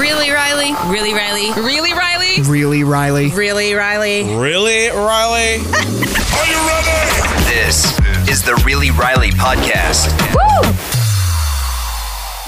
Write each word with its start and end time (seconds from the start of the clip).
Really, 0.00 0.30
Riley? 0.30 0.72
Really, 0.90 1.12
Riley? 1.12 1.52
Really, 1.60 1.92
Riley? 1.92 2.42
Really, 2.48 2.84
Riley? 2.84 3.28
Really, 3.28 3.74
Riley? 3.74 4.22
Really, 4.34 4.88
Riley? 4.88 5.56
Are 5.60 6.46
you 6.46 6.58
ready? 6.66 7.44
This 7.44 7.98
is 8.26 8.42
the 8.42 8.60
Really 8.64 8.90
Riley 8.92 9.28
podcast. 9.32 10.08
Woo! 10.34 10.72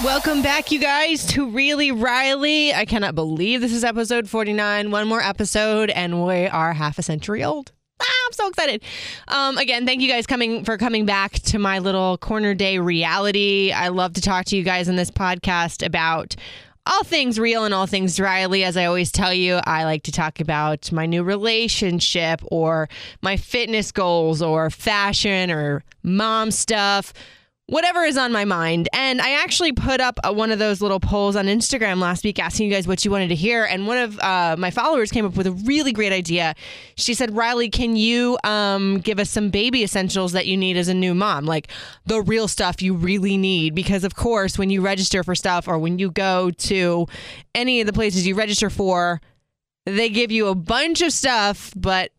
Welcome 0.03 0.41
back, 0.41 0.73
you 0.73 0.79
guys, 0.79 1.27
to 1.27 1.51
Really 1.51 1.93
Riley. 1.93 2.73
I 2.73 2.87
cannot 2.87 3.15
believe 3.15 3.61
this 3.61 3.75
is 3.75 3.85
episode 3.85 4.31
49. 4.31 4.91
One 4.91 5.07
more 5.07 5.21
episode, 5.21 5.91
and 5.91 6.25
we 6.25 6.47
are 6.47 6.73
half 6.73 6.99
a 6.99 7.03
century 7.03 7.45
old. 7.45 7.71
Ah, 8.01 8.27
I'm 8.27 8.33
so 8.33 8.49
excited. 8.49 8.83
Um, 9.29 9.59
again, 9.59 9.85
thank 9.85 10.01
you 10.01 10.09
guys 10.09 10.27
coming 10.27 10.65
for 10.65 10.79
coming 10.79 11.05
back 11.05 11.33
to 11.33 11.59
my 11.59 11.81
little 11.81 12.17
corner 12.17 12.55
day 12.55 12.79
reality. 12.79 13.73
I 13.73 13.89
love 13.89 14.15
to 14.15 14.23
talk 14.23 14.47
to 14.47 14.57
you 14.57 14.63
guys 14.63 14.89
in 14.89 14.97
this 14.97 15.11
podcast 15.11 15.85
about 15.85 16.35
all 16.87 17.05
things 17.05 17.39
real 17.39 17.65
and 17.65 17.73
all 17.73 17.87
things 17.87 18.19
Riley. 18.19 18.65
As 18.65 18.77
I 18.77 18.87
always 18.87 19.13
tell 19.13 19.33
you, 19.33 19.61
I 19.65 19.85
like 19.85 20.03
to 20.05 20.13
talk 20.13 20.41
about 20.41 20.91
my 20.93 21.07
new 21.07 21.23
relationship 21.23 22.41
or 22.47 22.89
my 23.23 23.37
fitness 23.37 23.93
goals 23.93 24.43
or 24.43 24.71
fashion 24.71 25.51
or 25.51 25.85
mom 26.03 26.51
stuff. 26.51 27.13
Whatever 27.69 28.03
is 28.03 28.19
on 28.19 28.33
my 28.33 28.45
mind. 28.45 28.89
And 28.93 29.21
I 29.21 29.43
actually 29.43 29.73
put 29.73 30.01
up 30.01 30.19
a, 30.25 30.33
one 30.33 30.51
of 30.51 30.59
those 30.59 30.83
little 30.83 31.01
polls 31.01 31.37
on 31.37 31.47
Instagram 31.47 32.01
last 32.01 32.25
week 32.25 32.39
asking 32.39 32.67
you 32.67 32.73
guys 32.73 32.87
what 32.87 33.05
you 33.05 33.11
wanted 33.11 33.29
to 33.29 33.35
hear. 33.35 33.65
And 33.65 33.87
one 33.87 33.99
of 33.99 34.19
uh, 34.19 34.57
my 34.59 34.71
followers 34.71 35.11
came 35.11 35.25
up 35.25 35.37
with 35.37 35.47
a 35.47 35.53
really 35.53 35.93
great 35.93 36.13
idea. 36.13 36.55
She 36.97 37.15
said, 37.15 37.35
Riley, 37.35 37.71
can 37.71 37.97
you 37.97 38.37
um, 38.45 38.99
give 38.99 39.19
us 39.19 39.31
some 39.31 39.49
baby 39.49 39.85
essentials 39.85 40.33
that 40.33 40.47
you 40.47 40.57
need 40.57 40.77
as 40.77 40.89
a 40.89 40.95
new 40.95 41.15
mom? 41.15 41.47
Like 41.47 41.69
the 42.05 42.21
real 42.21 42.49
stuff 42.49 42.83
you 42.83 42.95
really 42.95 43.37
need. 43.37 43.75
Because, 43.75 44.05
of 44.05 44.17
course, 44.17 44.59
when 44.59 44.69
you 44.69 44.83
register 44.83 45.23
for 45.23 45.35
stuff 45.35 45.69
or 45.69 45.79
when 45.79 45.99
you 45.99 46.11
go 46.11 46.51
to 46.51 47.07
any 47.55 47.81
of 47.81 47.87
the 47.87 47.93
places 47.93 48.27
you 48.27 48.35
register 48.35 48.71
for, 48.71 49.21
they 49.87 50.09
give 50.09 50.31
you 50.31 50.49
a 50.49 50.55
bunch 50.55 51.01
of 51.01 51.13
stuff, 51.13 51.73
but 51.77 52.13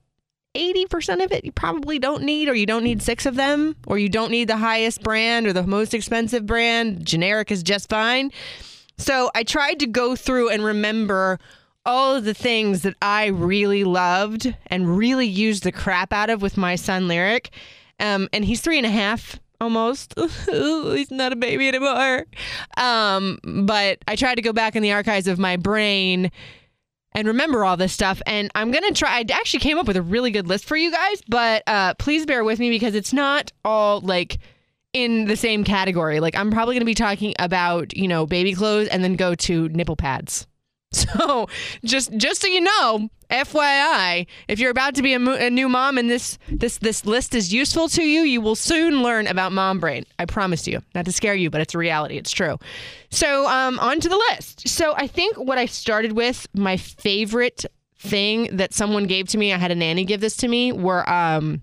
80% 0.56 1.23
of 1.23 1.32
it 1.32 1.46
you 1.46 1.52
probably 1.52 2.00
don't 2.00 2.23
need, 2.23 2.48
or 2.48 2.54
you 2.54 2.66
don't 2.66 2.84
need 2.84 3.02
six 3.02 3.26
of 3.26 3.36
them, 3.36 3.76
or 3.88 3.98
you 3.98 4.09
don't 4.09 4.32
need 4.32 4.48
the 4.48 4.58
highest 4.58 5.02
brand 5.02 5.48
or 5.48 5.54
the 5.54 5.64
most 5.66 5.94
expensive 5.94 6.46
brand. 6.46 7.06
Generic 7.06 7.52
is 7.52 7.64
just 7.64 7.90
fine. 7.90 8.32
So 8.98 9.31
I 9.34 9.44
tried 9.44 9.80
to 9.80 9.88
go 9.88 10.16
through 10.16 10.50
and 10.50 10.64
remember 10.64 11.40
all 11.86 12.16
of 12.16 12.24
the 12.24 12.34
things 12.34 12.84
that 12.84 12.96
I 13.02 13.28
really 13.28 13.84
loved 13.84 14.56
and 14.68 14.98
really 14.98 15.28
used 15.28 15.64
the 15.64 15.72
crap 15.72 16.14
out 16.14 16.30
of 16.30 16.42
with 16.42 16.56
my 16.56 16.76
son 16.76 17.08
Lyric. 17.08 17.50
Um, 18.00 18.30
and 18.31 18.46
he's 18.46 18.62
three 18.62 18.78
and 18.78 18.86
a 18.86 18.92
half 18.92 19.40
almost. 19.59 20.14
he's 20.46 21.12
not 21.12 21.34
a 21.34 21.36
baby 21.36 21.68
anymore. 21.68 22.26
Um, 22.78 23.40
but 23.44 24.00
I 24.08 24.16
tried 24.16 24.36
to 24.36 24.42
go 24.42 24.54
back 24.54 24.76
in 24.76 24.84
the 24.84 24.92
archives 24.92 25.28
of 25.28 25.40
my 25.40 25.58
brain 25.58 26.31
and 27.16 27.28
remember 27.28 27.64
all 27.66 27.78
this 27.78 27.94
stuff. 27.94 28.22
And 28.25 28.52
I'm 28.56 28.72
going 28.72 28.84
to 28.84 28.94
try, 28.94 29.19
I 29.19 29.25
actually 29.31 29.59
came 29.59 29.78
up 29.78 29.88
with 29.88 29.97
a 29.97 30.01
really 30.01 30.31
good 30.31 30.47
list 30.47 30.66
for 30.66 30.75
you 30.75 30.91
guys, 30.91 31.22
but 31.28 31.63
uh, 31.68 31.94
please 31.96 32.25
bear 32.25 32.44
with 32.44 32.59
me 32.59 32.69
because 32.69 32.96
it's 32.96 33.13
not 33.13 33.51
all 33.63 34.01
like 34.01 34.40
in 34.94 35.25
the 35.25 35.35
same 35.35 35.63
category. 35.63 36.19
Like, 36.19 36.35
I'm 36.35 36.52
probably 36.52 36.75
going 36.75 36.81
to 36.81 36.85
be 36.85 36.96
talking 36.96 37.34
about, 37.40 37.96
you 37.96 38.07
know, 38.07 38.25
baby 38.25 38.53
clothes 38.53 38.88
and 38.90 39.03
then 39.03 39.16
go 39.16 39.35
to 39.35 39.69
nipple 39.69 39.96
pads. 39.96 40.47
So, 41.14 41.48
just 41.84 42.16
just 42.18 42.42
so 42.42 42.48
you 42.48 42.62
know, 42.62 43.09
FYI, 43.30 44.26
if 44.48 44.59
you're 44.59 44.72
about 44.72 44.96
to 44.96 45.02
be 45.02 45.14
a, 45.14 45.20
mo- 45.20 45.36
a, 45.36 45.50
new 45.50 45.68
mom 45.68 45.98
and 45.98 46.09
this 46.09 46.38
this 46.50 46.78
this 46.78 47.06
list 47.06 47.36
is 47.36 47.54
useful 47.54 47.88
to 47.90 48.04
you, 48.04 48.22
you 48.22 48.42
will 48.42 48.56
soon 48.56 49.03
learn 49.03 49.28
about 49.28 49.52
mom 49.52 49.80
brain. 49.80 50.06
I 50.20 50.26
promise 50.26 50.68
you. 50.68 50.82
Not 50.96 51.06
to 51.06 51.12
scare 51.12 51.36
you, 51.36 51.50
but 51.50 51.62
it's 51.62 51.76
a 51.76 51.78
reality. 51.78 52.18
It's 52.18 52.32
true. 52.32 52.58
So, 53.09 53.48
um, 53.48 53.80
on 53.80 54.00
to 54.00 54.09
the 54.09 54.24
list. 54.32 54.68
So, 54.68 54.94
I 54.96 55.08
think 55.08 55.38
what 55.38 55.58
I 55.58 55.66
started 55.66 56.14
with, 56.14 56.48
my 56.53 56.78
favorite 56.78 57.66
thing 58.00 58.56
that 58.58 58.74
someone 58.74 59.06
gave 59.06 59.28
to 59.30 59.38
me, 59.38 59.53
I 59.53 59.58
had 59.58 59.72
a 59.72 59.76
nanny 59.76 60.06
give 60.06 60.22
this 60.22 60.38
to 60.38 60.48
me, 60.48 60.72
were 60.72 61.08
um, 61.09 61.62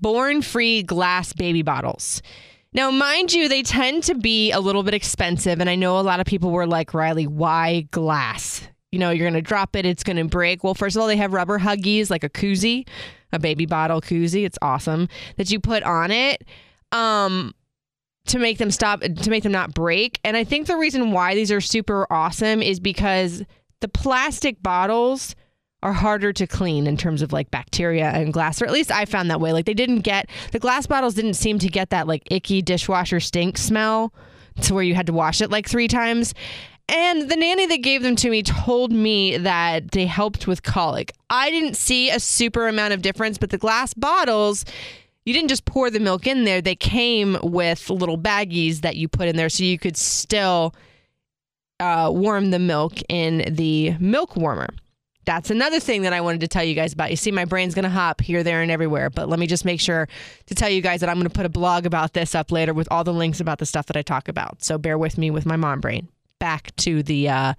born 0.00 0.42
free 0.42 0.82
glass 0.82 1.32
baby 1.32 1.62
bottles. 1.62 2.22
Now, 2.74 2.90
mind 2.90 3.32
you, 3.32 3.48
they 3.48 3.62
tend 3.62 4.04
to 4.04 4.14
be 4.14 4.50
a 4.50 4.60
little 4.60 4.82
bit 4.82 4.94
expensive. 4.94 5.60
And 5.60 5.68
I 5.68 5.74
know 5.74 5.98
a 5.98 6.00
lot 6.00 6.20
of 6.20 6.26
people 6.26 6.50
were 6.50 6.66
like, 6.66 6.94
Riley, 6.94 7.26
why 7.26 7.82
glass? 7.90 8.66
You 8.90 8.98
know, 8.98 9.10
you're 9.10 9.24
going 9.24 9.34
to 9.34 9.42
drop 9.42 9.76
it, 9.76 9.86
it's 9.86 10.04
going 10.04 10.16
to 10.16 10.24
break. 10.24 10.64
Well, 10.64 10.74
first 10.74 10.96
of 10.96 11.02
all, 11.02 11.08
they 11.08 11.16
have 11.16 11.32
rubber 11.32 11.58
huggies, 11.58 12.10
like 12.10 12.24
a 12.24 12.28
koozie, 12.28 12.86
a 13.32 13.38
baby 13.38 13.66
bottle 13.66 14.00
koozie. 14.00 14.44
It's 14.44 14.58
awesome 14.60 15.08
that 15.36 15.50
you 15.50 15.60
put 15.60 15.82
on 15.82 16.10
it. 16.10 16.44
Um, 16.92 17.54
to 18.26 18.38
make 18.38 18.58
them 18.58 18.70
stop 18.70 19.00
to 19.00 19.30
make 19.30 19.42
them 19.42 19.50
not 19.50 19.74
break 19.74 20.20
and 20.22 20.36
i 20.36 20.44
think 20.44 20.68
the 20.68 20.76
reason 20.76 21.10
why 21.10 21.34
these 21.34 21.50
are 21.50 21.60
super 21.60 22.06
awesome 22.08 22.62
is 22.62 22.78
because 22.78 23.42
the 23.80 23.88
plastic 23.88 24.62
bottles 24.62 25.34
are 25.82 25.92
harder 25.92 26.32
to 26.32 26.46
clean 26.46 26.86
in 26.86 26.96
terms 26.96 27.22
of 27.22 27.32
like 27.32 27.50
bacteria 27.50 28.10
and 28.10 28.32
glass, 28.32 28.62
or 28.62 28.66
at 28.66 28.72
least 28.72 28.90
I 28.90 29.04
found 29.04 29.30
that 29.30 29.40
way. 29.40 29.52
Like 29.52 29.66
they 29.66 29.74
didn't 29.74 30.00
get 30.00 30.28
the 30.52 30.58
glass 30.58 30.86
bottles 30.86 31.14
didn't 31.14 31.34
seem 31.34 31.58
to 31.58 31.68
get 31.68 31.90
that 31.90 32.06
like 32.06 32.22
icky 32.30 32.62
dishwasher 32.62 33.20
stink 33.20 33.58
smell 33.58 34.12
to 34.62 34.74
where 34.74 34.82
you 34.82 34.94
had 34.94 35.06
to 35.06 35.12
wash 35.12 35.40
it 35.40 35.50
like 35.50 35.68
three 35.68 35.88
times. 35.88 36.34
And 36.88 37.30
the 37.30 37.36
nanny 37.36 37.66
that 37.66 37.78
gave 37.78 38.02
them 38.02 38.16
to 38.16 38.30
me 38.30 38.42
told 38.42 38.92
me 38.92 39.38
that 39.38 39.92
they 39.92 40.06
helped 40.06 40.46
with 40.46 40.62
colic. 40.62 41.12
I 41.30 41.50
didn't 41.50 41.76
see 41.76 42.10
a 42.10 42.20
super 42.20 42.68
amount 42.68 42.92
of 42.92 43.02
difference, 43.02 43.38
but 43.38 43.50
the 43.50 43.58
glass 43.58 43.94
bottles, 43.94 44.64
you 45.24 45.32
didn't 45.32 45.48
just 45.48 45.64
pour 45.64 45.90
the 45.90 46.00
milk 46.00 46.26
in 46.26 46.44
there. 46.44 46.60
They 46.60 46.74
came 46.74 47.38
with 47.42 47.88
little 47.88 48.18
baggies 48.18 48.80
that 48.80 48.96
you 48.96 49.08
put 49.08 49.28
in 49.28 49.36
there 49.36 49.48
so 49.48 49.64
you 49.64 49.78
could 49.78 49.96
still 49.96 50.74
uh, 51.80 52.10
warm 52.12 52.50
the 52.50 52.58
milk 52.58 52.94
in 53.08 53.54
the 53.54 53.96
milk 53.98 54.36
warmer 54.36 54.68
that's 55.24 55.50
another 55.50 55.80
thing 55.80 56.02
that 56.02 56.12
I 56.12 56.20
wanted 56.20 56.40
to 56.40 56.48
tell 56.48 56.64
you 56.64 56.74
guys 56.74 56.92
about. 56.92 57.10
You 57.10 57.16
see, 57.16 57.30
my 57.30 57.44
brain's 57.44 57.74
going 57.74 57.84
to 57.84 57.90
hop 57.90 58.20
here, 58.20 58.42
there, 58.42 58.60
and 58.60 58.70
everywhere. 58.70 59.10
But 59.10 59.28
let 59.28 59.38
me 59.38 59.46
just 59.46 59.64
make 59.64 59.80
sure 59.80 60.08
to 60.46 60.54
tell 60.54 60.68
you 60.68 60.82
guys 60.82 61.00
that 61.00 61.08
I'm 61.08 61.16
going 61.16 61.28
to 61.28 61.34
put 61.34 61.46
a 61.46 61.50
blog 61.50 61.86
about 61.86 62.12
this 62.12 62.34
up 62.34 62.50
later 62.50 62.74
with 62.74 62.88
all 62.90 63.04
the 63.04 63.12
links 63.12 63.40
about 63.40 63.58
the 63.58 63.66
stuff 63.66 63.86
that 63.86 63.96
I 63.96 64.02
talk 64.02 64.28
about. 64.28 64.62
So 64.62 64.78
bear 64.78 64.98
with 64.98 65.18
me 65.18 65.30
with 65.30 65.46
my 65.46 65.56
mom 65.56 65.80
brain. 65.80 66.08
Back 66.38 66.74
to 66.76 67.02
the, 67.02 67.28
uh, 67.28 67.54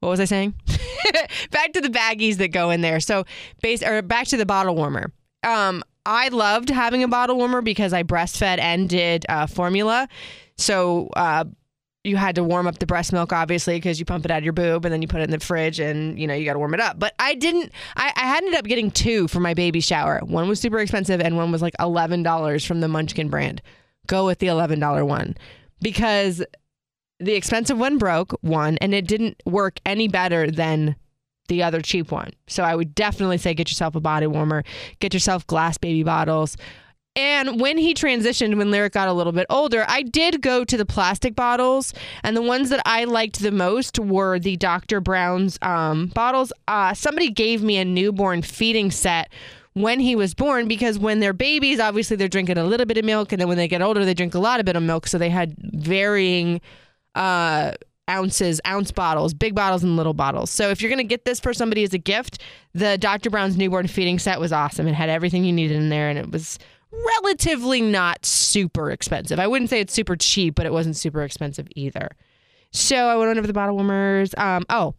what 0.00 0.10
was 0.10 0.20
I 0.20 0.26
saying? 0.26 0.54
back 1.50 1.72
to 1.72 1.80
the 1.80 1.88
baggies 1.88 2.36
that 2.36 2.48
go 2.48 2.70
in 2.70 2.80
there. 2.82 3.00
So, 3.00 3.24
base 3.62 3.82
or 3.82 4.02
back 4.02 4.26
to 4.28 4.36
the 4.36 4.46
bottle 4.46 4.74
warmer. 4.74 5.10
Um, 5.42 5.82
I 6.04 6.28
loved 6.28 6.68
having 6.68 7.02
a 7.02 7.08
bottle 7.08 7.36
warmer 7.36 7.62
because 7.62 7.92
I 7.92 8.02
breastfed 8.02 8.58
and 8.58 8.88
did 8.88 9.24
uh, 9.28 9.46
formula. 9.46 10.08
So, 10.58 11.08
uh, 11.16 11.44
you 12.06 12.16
had 12.16 12.36
to 12.36 12.44
warm 12.44 12.66
up 12.66 12.78
the 12.78 12.86
breast 12.86 13.12
milk 13.12 13.32
obviously 13.32 13.76
because 13.76 13.98
you 13.98 14.06
pump 14.06 14.24
it 14.24 14.30
out 14.30 14.38
of 14.38 14.44
your 14.44 14.52
boob 14.52 14.84
and 14.84 14.92
then 14.92 15.02
you 15.02 15.08
put 15.08 15.20
it 15.20 15.24
in 15.24 15.30
the 15.30 15.40
fridge 15.40 15.80
and 15.80 16.18
you 16.18 16.26
know 16.26 16.34
you 16.34 16.44
got 16.44 16.52
to 16.52 16.58
warm 16.58 16.74
it 16.74 16.80
up. 16.80 16.98
But 16.98 17.14
i 17.18 17.34
didn't 17.34 17.72
I, 17.96 18.12
I 18.16 18.36
ended 18.36 18.54
up 18.54 18.64
getting 18.64 18.90
two 18.90 19.28
for 19.28 19.40
my 19.40 19.54
baby 19.54 19.80
shower. 19.80 20.20
One 20.20 20.48
was 20.48 20.60
super 20.60 20.78
expensive 20.78 21.20
and 21.20 21.36
one 21.36 21.50
was 21.50 21.62
like 21.62 21.74
$11 21.80 22.66
from 22.66 22.80
the 22.80 22.88
munchkin 22.88 23.28
brand. 23.28 23.60
Go 24.06 24.24
with 24.26 24.38
the 24.38 24.46
$11 24.46 25.06
one. 25.06 25.36
Because 25.82 26.44
the 27.18 27.34
expensive 27.34 27.78
one 27.78 27.98
broke 27.98 28.32
one 28.42 28.78
and 28.78 28.94
it 28.94 29.06
didn't 29.06 29.42
work 29.44 29.80
any 29.84 30.06
better 30.06 30.50
than 30.50 30.96
the 31.48 31.62
other 31.62 31.80
cheap 31.80 32.12
one. 32.12 32.30
So 32.46 32.62
i 32.62 32.74
would 32.74 32.94
definitely 32.94 33.38
say 33.38 33.52
get 33.52 33.68
yourself 33.68 33.94
a 33.94 34.00
body 34.00 34.26
warmer 34.26 34.62
get 35.00 35.12
yourself 35.12 35.46
glass 35.46 35.76
baby 35.76 36.02
bottles 36.02 36.56
and 37.16 37.58
when 37.58 37.78
he 37.78 37.94
transitioned, 37.94 38.58
when 38.58 38.70
Lyric 38.70 38.92
got 38.92 39.08
a 39.08 39.12
little 39.14 39.32
bit 39.32 39.46
older, 39.48 39.86
I 39.88 40.02
did 40.02 40.42
go 40.42 40.64
to 40.64 40.76
the 40.76 40.84
plastic 40.84 41.34
bottles, 41.34 41.94
and 42.22 42.36
the 42.36 42.42
ones 42.42 42.68
that 42.68 42.82
I 42.84 43.04
liked 43.04 43.40
the 43.40 43.50
most 43.50 43.98
were 43.98 44.38
the 44.38 44.56
Dr. 44.56 45.00
Brown's 45.00 45.58
um, 45.62 46.08
bottles. 46.08 46.52
Uh, 46.68 46.92
somebody 46.92 47.30
gave 47.30 47.62
me 47.62 47.78
a 47.78 47.86
newborn 47.86 48.42
feeding 48.42 48.90
set 48.90 49.32
when 49.72 49.98
he 49.98 50.14
was 50.14 50.34
born 50.34 50.68
because 50.68 50.98
when 50.98 51.20
they're 51.20 51.32
babies, 51.32 51.80
obviously 51.80 52.16
they're 52.16 52.28
drinking 52.28 52.58
a 52.58 52.64
little 52.64 52.86
bit 52.86 52.98
of 52.98 53.04
milk, 53.06 53.32
and 53.32 53.40
then 53.40 53.48
when 53.48 53.56
they 53.56 53.68
get 53.68 53.80
older, 53.80 54.04
they 54.04 54.14
drink 54.14 54.34
a 54.34 54.38
lot 54.38 54.60
of 54.60 54.66
bit 54.66 54.76
of 54.76 54.82
milk. 54.82 55.06
So 55.06 55.16
they 55.16 55.30
had 55.30 55.56
varying. 55.58 56.60
Uh, 57.14 57.72
ounces, 58.08 58.60
ounce 58.64 58.92
bottles, 58.92 59.34
big 59.34 59.52
bottles 59.52 59.82
and 59.82 59.96
little 59.96 60.14
bottles. 60.14 60.48
So 60.48 60.70
if 60.70 60.80
you're 60.80 60.90
going 60.90 60.98
to 60.98 61.02
get 61.02 61.24
this 61.24 61.40
for 61.40 61.52
somebody 61.52 61.82
as 61.82 61.92
a 61.92 61.98
gift, 61.98 62.40
the 62.72 62.96
Dr. 62.98 63.30
Brown's 63.30 63.56
newborn 63.56 63.88
feeding 63.88 64.20
set 64.20 64.38
was 64.38 64.52
awesome. 64.52 64.86
It 64.86 64.94
had 64.94 65.08
everything 65.08 65.44
you 65.44 65.52
needed 65.52 65.76
in 65.76 65.88
there 65.88 66.08
and 66.08 66.16
it 66.16 66.30
was 66.30 66.56
relatively 67.06 67.80
not 67.80 68.24
super 68.24 68.90
expensive. 68.90 69.38
I 69.38 69.46
wouldn't 69.46 69.70
say 69.70 69.80
it's 69.80 69.92
super 69.92 70.16
cheap, 70.16 70.54
but 70.54 70.66
it 70.66 70.72
wasn't 70.72 70.96
super 70.96 71.22
expensive 71.22 71.68
either. 71.74 72.10
So 72.72 73.08
I 73.08 73.16
went 73.16 73.38
over 73.38 73.46
the 73.46 73.52
bottle 73.52 73.74
warmers. 73.76 74.34
Um, 74.36 74.64
oh, 74.68 74.94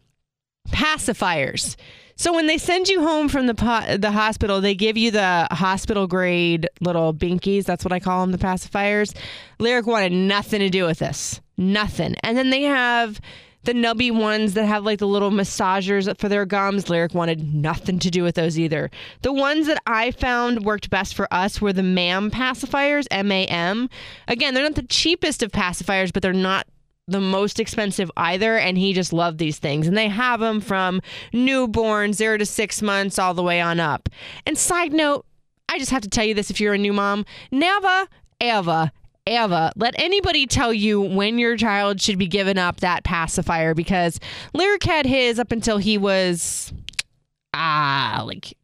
pacifiers. 0.70 1.76
So 2.16 2.34
when 2.34 2.48
they 2.48 2.58
send 2.58 2.88
you 2.88 3.02
home 3.02 3.30
from 3.30 3.46
the 3.46 3.54
po- 3.54 3.98
the 3.98 4.12
hospital, 4.12 4.60
they 4.60 4.74
give 4.74 4.98
you 4.98 5.12
the 5.12 5.48
hospital 5.52 6.08
grade 6.08 6.68
little 6.82 7.14
binkies. 7.14 7.66
That's 7.66 7.86
what 7.86 7.94
I 7.94 8.00
call 8.00 8.22
them, 8.22 8.32
the 8.32 8.40
pacifiers. 8.40 9.16
Lyric 9.60 9.86
wanted 9.86 10.12
nothing 10.12 10.60
to 10.60 10.70
do 10.70 10.86
with 10.86 10.98
this, 11.00 11.40
nothing. 11.58 12.16
And 12.24 12.36
then 12.36 12.50
they 12.50 12.64
have 12.64 13.22
the 13.68 13.74
nubby 13.74 14.10
ones 14.10 14.54
that 14.54 14.66
have 14.66 14.86
like 14.86 14.98
the 14.98 15.08
little 15.08 15.30
massagers 15.30 16.18
for 16.18 16.30
their 16.30 16.46
gums. 16.46 16.90
Lyric 16.90 17.14
wanted 17.14 17.54
nothing 17.54 18.00
to 18.00 18.10
do 18.10 18.24
with 18.24 18.36
those 18.36 18.58
either. 18.58 18.90
The 19.24 19.34
ones 19.34 19.68
that 19.68 19.78
I 19.86 20.12
found 20.12 20.64
worked 20.64 20.90
best 20.90 21.14
for 21.14 21.28
us 21.32 21.62
were 21.62 21.74
the 21.74 21.84
MAM 21.84 22.32
pacifiers, 22.32 23.08
M 23.12 23.30
A 23.30 23.46
M. 23.46 23.90
Again, 24.30 24.54
they're 24.54 24.64
not 24.64 24.76
the 24.76 24.84
cheapest 24.84 25.44
of 25.44 25.52
pacifiers, 25.52 26.14
but 26.14 26.24
they're 26.24 26.32
not 26.32 26.66
the 27.10 27.20
most 27.20 27.60
expensive 27.60 28.10
either 28.16 28.58
and 28.58 28.78
he 28.78 28.94
just 28.94 29.14
loved 29.14 29.38
these 29.38 29.60
things 29.60 29.88
and 29.88 29.98
they 29.98 30.10
have 30.10 30.42
them 30.42 30.60
from 30.60 31.02
newborn 31.32 32.12
0 32.12 32.38
to 32.38 32.46
6 32.46 32.82
months 32.82 33.18
all 33.20 33.34
the 33.34 33.44
way 33.44 33.60
on 33.60 33.80
up. 33.82 34.10
And 34.46 34.58
side 34.58 34.94
note, 34.94 35.26
I 35.70 35.78
just 35.78 35.92
have 35.92 36.02
to 36.04 36.10
tell 36.10 36.26
you 36.26 36.34
this 36.34 36.50
if 36.50 36.60
you're 36.62 36.74
a 36.74 36.78
new 36.78 36.94
mom, 36.94 37.26
never 37.52 38.08
ever 38.40 38.92
ever 39.28 39.72
let 39.76 39.94
anybody 39.98 40.48
tell 40.48 40.74
you 40.74 41.02
when 41.02 41.38
your 41.38 41.58
child 41.58 42.02
should 42.02 42.18
be 42.18 42.28
given 42.28 42.58
up 42.58 42.80
that 42.80 43.04
pacifier 43.04 43.74
because 43.74 44.20
Lyric 44.54 44.84
had 44.84 45.06
his 45.06 45.40
up 45.40 45.52
until 45.52 45.78
he 45.78 45.98
was 45.98 46.74
ah 47.54 48.24
like 48.26 48.56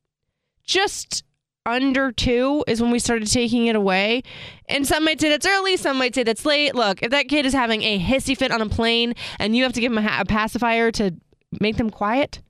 just 0.64 1.24
under 1.66 2.12
two 2.12 2.64
is 2.68 2.82
when 2.82 2.92
we 2.92 3.00
started 3.00 3.30
taking 3.32 3.68
it 3.68 3.76
away. 3.76 4.24
And 4.68 4.86
some 4.86 5.06
might 5.06 5.22
say 5.22 5.30
that's 5.30 5.46
early, 5.46 5.78
some 5.78 5.98
might 5.98 6.16
say 6.16 6.24
that's 6.24 6.46
late. 6.46 6.76
Look, 6.76 7.02
if 7.02 7.12
that 7.12 7.28
kid 7.30 7.46
is 7.46 7.54
having 7.54 7.84
a 7.84 8.00
hissy 8.00 8.38
fit 8.38 8.52
on 8.52 8.62
a 8.62 8.70
plane 8.70 9.14
and 9.40 9.56
you 9.56 9.64
have 9.64 9.74
to 9.74 9.82
give 9.82 9.92
him 9.92 10.06
a, 10.06 10.18
a 10.20 10.26
pacifier 10.26 10.92
to 10.92 11.16
make 11.60 11.78
them 11.78 11.90
quiet, 11.90 12.42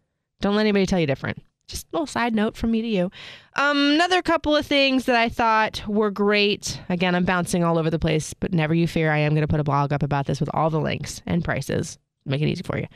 don't 0.41 0.55
let 0.55 0.61
anybody 0.61 0.85
tell 0.85 0.99
you 0.99 1.07
different. 1.07 1.41
Just 1.67 1.87
a 1.87 1.89
little 1.93 2.07
side 2.07 2.35
note 2.35 2.57
from 2.57 2.71
me 2.71 2.81
to 2.81 2.87
you. 2.87 3.11
Um, 3.55 3.93
another 3.93 4.21
couple 4.21 4.55
of 4.55 4.65
things 4.65 5.05
that 5.05 5.15
I 5.15 5.29
thought 5.29 5.81
were 5.87 6.11
great. 6.11 6.79
Again, 6.89 7.15
I'm 7.15 7.25
bouncing 7.25 7.63
all 7.63 7.77
over 7.77 7.89
the 7.89 7.99
place, 7.99 8.33
but 8.33 8.53
never 8.53 8.73
you 8.73 8.87
fear. 8.87 9.11
I 9.11 9.19
am 9.19 9.33
going 9.33 9.41
to 9.41 9.47
put 9.47 9.59
a 9.59 9.63
blog 9.63 9.93
up 9.93 10.03
about 10.03 10.25
this 10.25 10.39
with 10.39 10.49
all 10.53 10.69
the 10.69 10.79
links 10.79 11.21
and 11.25 11.43
prices. 11.43 11.97
Make 12.25 12.41
it 12.41 12.47
easy 12.47 12.63
for 12.63 12.77
you. 12.77 12.87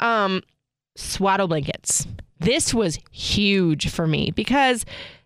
Um, 0.00 0.42
swaddle 0.96 1.48
blankets. 1.48 2.06
This 2.40 2.72
was 2.72 2.98
huge 3.10 3.90
for 3.90 4.06
me 4.06 4.30
because 4.32 4.84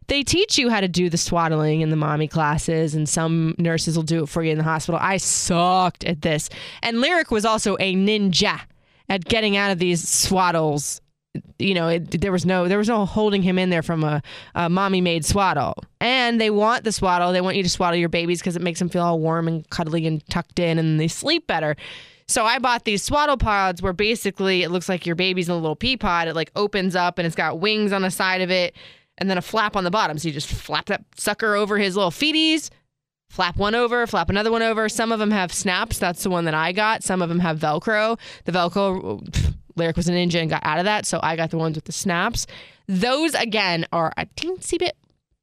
they 0.08 0.22
teach 0.22 0.58
you 0.58 0.68
how 0.70 0.80
to 0.80 0.88
do 0.88 1.08
the 1.08 1.16
swaddling 1.16 1.80
in 1.80 1.90
the 1.90 1.96
mommy 1.96 2.28
classes, 2.28 2.94
and 2.94 3.08
some 3.08 3.54
nurses 3.58 3.96
will 3.96 4.02
do 4.02 4.24
it 4.24 4.28
for 4.28 4.42
you 4.42 4.52
in 4.52 4.58
the 4.58 4.64
hospital. 4.64 4.98
I 5.00 5.18
sucked 5.18 6.04
at 6.04 6.22
this. 6.22 6.50
And 6.82 7.00
Lyric 7.00 7.30
was 7.30 7.44
also 7.44 7.76
a 7.78 7.94
ninja 7.94 8.60
at 9.08 9.24
getting 9.24 9.56
out 9.56 9.70
of 9.70 9.78
these 9.78 10.02
swaddles. 10.04 11.00
You 11.58 11.74
know, 11.74 11.88
it, 11.88 12.20
there 12.20 12.32
was 12.32 12.46
no 12.46 12.68
there 12.68 12.78
was 12.78 12.88
no 12.88 13.04
holding 13.06 13.42
him 13.42 13.58
in 13.58 13.70
there 13.70 13.82
from 13.82 14.04
a, 14.04 14.22
a 14.54 14.68
mommy 14.68 15.00
made 15.00 15.24
swaddle. 15.24 15.74
And 16.00 16.40
they 16.40 16.50
want 16.50 16.84
the 16.84 16.92
swaddle. 16.92 17.32
They 17.32 17.40
want 17.40 17.56
you 17.56 17.62
to 17.62 17.68
swaddle 17.68 17.98
your 17.98 18.08
babies 18.08 18.40
because 18.40 18.56
it 18.56 18.62
makes 18.62 18.78
them 18.78 18.88
feel 18.88 19.02
all 19.02 19.18
warm 19.20 19.48
and 19.48 19.68
cuddly 19.70 20.06
and 20.06 20.26
tucked 20.28 20.58
in, 20.58 20.78
and 20.78 20.98
they 20.98 21.08
sleep 21.08 21.46
better. 21.46 21.76
So 22.28 22.44
I 22.44 22.58
bought 22.58 22.84
these 22.84 23.02
swaddle 23.02 23.36
pods 23.36 23.82
where 23.82 23.92
basically 23.92 24.62
it 24.62 24.70
looks 24.70 24.88
like 24.88 25.06
your 25.06 25.16
baby's 25.16 25.48
in 25.48 25.54
a 25.54 25.58
little 25.58 25.76
pea 25.76 25.96
pod. 25.96 26.28
It 26.28 26.34
like 26.34 26.50
opens 26.56 26.96
up 26.96 27.18
and 27.18 27.26
it's 27.26 27.36
got 27.36 27.60
wings 27.60 27.92
on 27.92 28.02
the 28.02 28.10
side 28.10 28.40
of 28.40 28.50
it 28.50 28.74
and 29.18 29.28
then 29.28 29.38
a 29.38 29.42
flap 29.42 29.76
on 29.76 29.84
the 29.84 29.90
bottom. 29.90 30.18
So 30.18 30.28
you 30.28 30.34
just 30.34 30.48
flap 30.48 30.86
that 30.86 31.04
sucker 31.16 31.54
over 31.54 31.78
his 31.78 31.96
little 31.96 32.10
feeties, 32.10 32.70
flap 33.28 33.56
one 33.56 33.74
over, 33.74 34.06
flap 34.06 34.30
another 34.30 34.50
one 34.50 34.62
over. 34.62 34.88
Some 34.88 35.12
of 35.12 35.18
them 35.18 35.30
have 35.30 35.52
snaps. 35.52 35.98
That's 35.98 36.22
the 36.22 36.30
one 36.30 36.44
that 36.46 36.54
I 36.54 36.72
got. 36.72 37.02
Some 37.02 37.22
of 37.22 37.28
them 37.28 37.40
have 37.40 37.58
Velcro. 37.58 38.18
The 38.44 38.52
Velcro, 38.52 39.54
Lyric 39.76 39.96
was 39.96 40.08
a 40.08 40.12
ninja 40.12 40.40
and 40.40 40.50
got 40.50 40.62
out 40.64 40.78
of 40.78 40.84
that. 40.84 41.06
So 41.06 41.20
I 41.22 41.36
got 41.36 41.50
the 41.50 41.58
ones 41.58 41.76
with 41.76 41.84
the 41.84 41.92
snaps. 41.92 42.46
Those, 42.88 43.34
again, 43.34 43.86
are 43.92 44.12
a 44.16 44.26
teensy 44.26 44.78
bit 44.78 44.96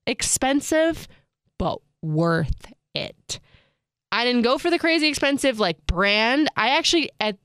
expensive, 0.05 1.07
but 1.57 1.79
worth 2.01 2.71
it. 2.95 3.39
I 4.11 4.25
didn't 4.25 4.41
go 4.41 4.57
for 4.57 4.69
the 4.69 4.79
crazy 4.79 5.07
expensive 5.07 5.59
like 5.59 5.85
brand. 5.85 6.49
I 6.55 6.69
actually 6.69 7.11
at 7.19 7.37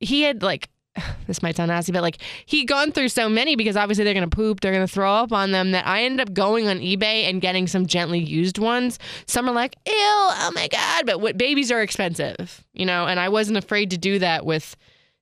he 0.00 0.22
had 0.22 0.42
like 0.42 0.68
this 1.26 1.42
might 1.42 1.56
sound 1.56 1.68
nasty, 1.68 1.92
but 1.92 2.02
like 2.02 2.18
he 2.46 2.64
gone 2.64 2.92
through 2.92 3.08
so 3.08 3.28
many 3.28 3.56
because 3.56 3.76
obviously 3.76 4.04
they're 4.04 4.14
gonna 4.14 4.28
poop, 4.28 4.60
they're 4.60 4.72
gonna 4.72 4.86
throw 4.86 5.12
up 5.12 5.32
on 5.32 5.52
them 5.52 5.72
that 5.72 5.86
I 5.86 6.04
ended 6.04 6.28
up 6.28 6.34
going 6.34 6.68
on 6.68 6.78
eBay 6.78 7.28
and 7.28 7.40
getting 7.40 7.66
some 7.66 7.86
gently 7.86 8.18
used 8.18 8.58
ones. 8.58 8.98
Some 9.26 9.48
are 9.48 9.54
like, 9.54 9.76
ew, 9.86 9.94
oh 9.94 10.52
my 10.54 10.68
god, 10.68 11.06
but 11.06 11.20
what 11.20 11.38
babies 11.38 11.70
are 11.72 11.82
expensive, 11.82 12.64
you 12.74 12.84
know, 12.84 13.06
and 13.06 13.18
I 13.18 13.28
wasn't 13.28 13.58
afraid 13.58 13.90
to 13.90 13.98
do 13.98 14.18
that 14.18 14.44
with 14.44 14.76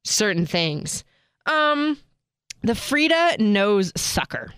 certain 0.04 0.46
things. 0.46 1.04
Um, 1.46 1.98
the 2.62 2.74
Frida 2.74 3.36
nose 3.38 3.92
sucker. 3.96 4.52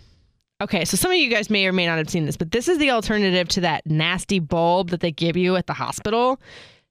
Okay, 0.61 0.85
so 0.85 0.97
some 0.97 1.11
of 1.11 1.17
you 1.17 1.29
guys 1.29 1.51
may 1.51 1.67
or 1.67 1.73
may 1.73 1.87
not 1.87 1.99
have 1.99 2.09
seen 2.09 2.25
this, 2.25 2.37
but 2.37 2.53
this 2.53 2.69
is 2.69 2.79
the 2.79 2.91
alternative 2.91 3.49
to 3.49 3.61
that 3.63 3.85
nasty 3.85 4.39
bulb 4.39 4.91
that 4.91 5.01
they 5.01 5.11
give 5.11 5.37
you 5.37 5.57
at 5.57 5.67
the 5.67 5.73
hospital. 5.73 6.41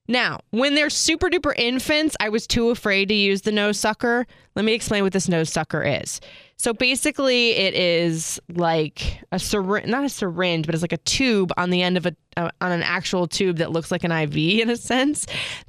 Now, 0.08 0.40
when 0.50 0.74
they're 0.74 0.90
super 0.90 1.30
duper 1.30 1.56
infants, 1.56 2.16
I 2.20 2.28
was 2.28 2.46
too 2.46 2.70
afraid 2.70 3.08
to 3.08 3.14
use 3.14 3.42
the 3.42 3.52
nose 3.52 3.78
sucker. 3.78 4.26
Let 4.56 4.64
me 4.64 4.74
explain 4.74 5.04
what 5.04 5.12
this 5.12 5.28
nose 5.28 5.50
sucker 5.50 5.82
is. 5.82 6.20
So 6.56 6.74
basically, 6.74 7.52
it 7.52 7.74
is 7.74 8.40
like 8.52 9.22
a 9.32 9.38
syringe, 9.38 9.86
not 9.86 10.04
a 10.04 10.08
syringe, 10.08 10.66
but 10.66 10.74
it's 10.74 10.82
like 10.82 10.92
a 10.92 10.98
tube 10.98 11.52
on 11.56 11.70
the 11.70 11.82
end 11.82 11.96
of 11.96 12.06
a 12.06 12.14
uh, 12.36 12.50
on 12.60 12.72
an 12.72 12.82
actual 12.82 13.26
tube 13.26 13.56
that 13.56 13.72
looks 13.72 13.90
like 13.90 14.04
an 14.04 14.12
IV 14.12 14.36
in 14.36 14.70
a 14.70 14.76
sense 14.76 15.26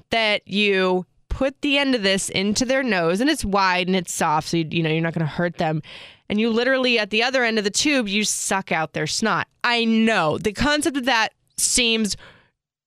that 0.09 0.47
you 0.47 1.05
put 1.33 1.59
the 1.61 1.77
end 1.77 1.95
of 1.95 2.03
this 2.03 2.29
into 2.29 2.63
their 2.63 2.83
nose 2.83 3.19
and 3.19 3.29
it's 3.29 3.43
wide 3.43 3.87
and 3.87 3.95
it's 3.95 4.13
soft 4.13 4.49
so 4.49 4.57
you, 4.57 4.67
you 4.69 4.83
know 4.83 4.89
you're 4.89 5.01
not 5.01 5.13
going 5.13 5.25
to 5.25 5.31
hurt 5.31 5.57
them 5.57 5.81
and 6.29 6.39
you 6.39 6.49
literally 6.49 6.99
at 6.99 7.09
the 7.09 7.23
other 7.23 7.43
end 7.43 7.57
of 7.57 7.63
the 7.63 7.71
tube 7.71 8.07
you 8.07 8.23
suck 8.23 8.71
out 8.71 8.93
their 8.93 9.07
snot 9.07 9.47
i 9.63 9.83
know 9.83 10.37
the 10.37 10.53
concept 10.53 10.95
of 10.95 11.05
that 11.05 11.33
seems 11.57 12.15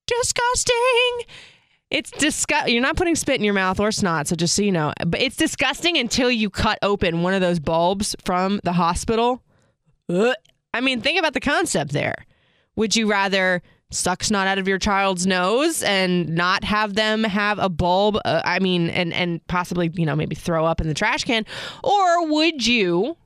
disgusting 0.07 1.25
it's 1.89 2.11
disgust. 2.11 2.67
You're 2.67 2.81
not 2.81 2.97
putting 2.97 3.15
spit 3.15 3.37
in 3.37 3.45
your 3.45 3.53
mouth 3.53 3.79
or 3.79 3.93
snot, 3.93 4.27
so 4.27 4.35
just 4.35 4.55
so 4.55 4.61
you 4.61 4.73
know. 4.73 4.91
But 5.05 5.21
it's 5.21 5.37
disgusting 5.37 5.97
until 5.97 6.29
you 6.29 6.49
cut 6.49 6.79
open 6.81 7.23
one 7.23 7.33
of 7.33 7.39
those 7.39 7.59
bulbs 7.59 8.13
from 8.25 8.59
the 8.65 8.73
hospital. 8.73 9.41
Ugh. 10.09 10.35
I 10.73 10.81
mean, 10.81 11.01
think 11.01 11.17
about 11.17 11.33
the 11.33 11.39
concept 11.39 11.93
there. 11.93 12.25
Would 12.75 12.95
you 12.95 13.09
rather 13.09 13.61
suck 13.89 14.23
snot 14.23 14.47
out 14.47 14.57
of 14.57 14.67
your 14.67 14.77
child's 14.77 15.25
nose 15.25 15.81
and 15.83 16.29
not 16.29 16.63
have 16.63 16.95
them 16.95 17.23
have 17.23 17.59
a 17.59 17.69
bulb? 17.69 18.17
Uh, 18.25 18.41
I 18.43 18.59
mean, 18.59 18.89
and 18.89 19.13
and 19.13 19.45
possibly 19.47 19.91
you 19.93 20.05
know 20.05 20.15
maybe 20.15 20.35
throw 20.35 20.65
up 20.65 20.81
in 20.81 20.87
the 20.87 20.93
trash 20.93 21.23
can, 21.23 21.45
or 21.83 22.27
would 22.27 22.65
you 22.65 23.17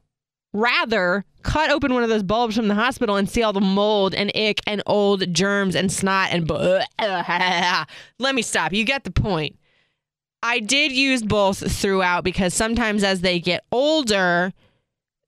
rather 0.54 1.26
cut 1.44 1.72
open 1.72 1.94
one 1.94 2.04
of 2.04 2.10
those 2.10 2.24
bulbs 2.24 2.56
from 2.56 2.68
the 2.68 2.76
hospital 2.76 3.16
and 3.16 3.30
see 3.30 3.42
all 3.42 3.54
the 3.54 3.62
mold 3.62 4.14
and 4.14 4.32
ick 4.36 4.60
and 4.68 4.84
old 4.86 5.34
germs 5.34 5.76
and 5.76 5.92
snot 5.92 6.30
and 6.32 6.50
let 8.20 8.36
me 8.36 8.42
stop 8.42 8.74
you 8.74 8.84
get 8.84 9.04
the 9.04 9.12
point 9.12 9.58
i 10.44 10.60
did 10.60 10.92
use 10.92 11.24
both 11.24 11.72
throughout 11.72 12.24
because 12.24 12.54
sometimes 12.54 13.04
as 13.04 13.22
they 13.22 13.40
get 13.40 13.64
older 13.72 14.54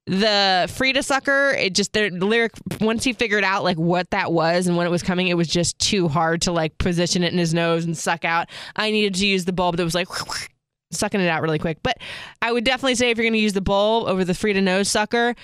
the 0.06 0.70
Frida 0.76 1.02
sucker, 1.04 1.52
it 1.52 1.74
just 1.74 1.94
the 1.94 2.10
lyric 2.10 2.52
once 2.82 3.04
he 3.04 3.14
figured 3.14 3.44
out 3.44 3.64
like 3.64 3.78
what 3.78 4.10
that 4.12 4.34
was 4.34 4.68
and 4.68 4.76
when 4.76 4.86
it 4.86 4.90
was 4.90 5.04
coming, 5.04 5.28
it 5.28 5.38
was 5.38 5.48
just 5.48 5.80
too 5.80 6.08
hard 6.08 6.42
to 6.42 6.52
like 6.52 6.78
position 6.78 7.24
it 7.24 7.32
in 7.32 7.40
his 7.40 7.54
nose 7.54 7.86
and 7.86 7.98
suck 7.98 8.26
out. 8.26 8.50
I 8.76 8.92
needed 8.92 9.16
to 9.16 9.28
use 9.28 9.46
the 9.46 9.54
bulb 9.54 9.78
that 9.78 9.84
was 9.84 9.96
like 9.96 10.08
sucking 10.92 11.22
it 11.22 11.28
out 11.28 11.42
really 11.42 11.60
quick. 11.60 11.78
But 11.84 12.00
I 12.42 12.52
would 12.52 12.66
definitely 12.66 12.96
say 12.96 13.12
if 13.12 13.18
you're 13.18 13.24
going 13.24 13.34
to 13.34 13.40
use 13.40 13.54
the 13.54 13.62
bulb 13.62 14.08
over 14.08 14.26
the 14.26 14.34
Frida 14.34 14.62
nose 14.62 14.90
sucker, 14.90 15.36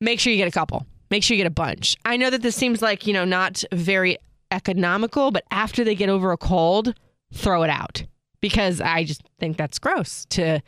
make 0.00 0.18
sure 0.18 0.32
you 0.32 0.38
get 0.38 0.48
a 0.48 0.52
couple. 0.52 0.86
Make 1.10 1.22
sure 1.22 1.36
you 1.36 1.42
get 1.42 1.46
a 1.46 1.50
bunch. 1.50 1.96
I 2.04 2.16
know 2.16 2.28
that 2.28 2.42
this 2.42 2.56
seems 2.56 2.82
like, 2.82 3.06
you 3.06 3.14
know, 3.14 3.24
not 3.24 3.64
very 3.72 4.18
economical, 4.50 5.30
but 5.30 5.44
after 5.50 5.84
they 5.84 5.94
get 5.94 6.08
over 6.08 6.32
a 6.32 6.36
cold, 6.36 6.94
throw 7.32 7.62
it 7.62 7.70
out 7.70 8.02
because 8.40 8.80
I 8.80 9.04
just 9.04 9.22
think 9.38 9.56
that's 9.56 9.78
gross 9.78 10.26
to 10.30 10.60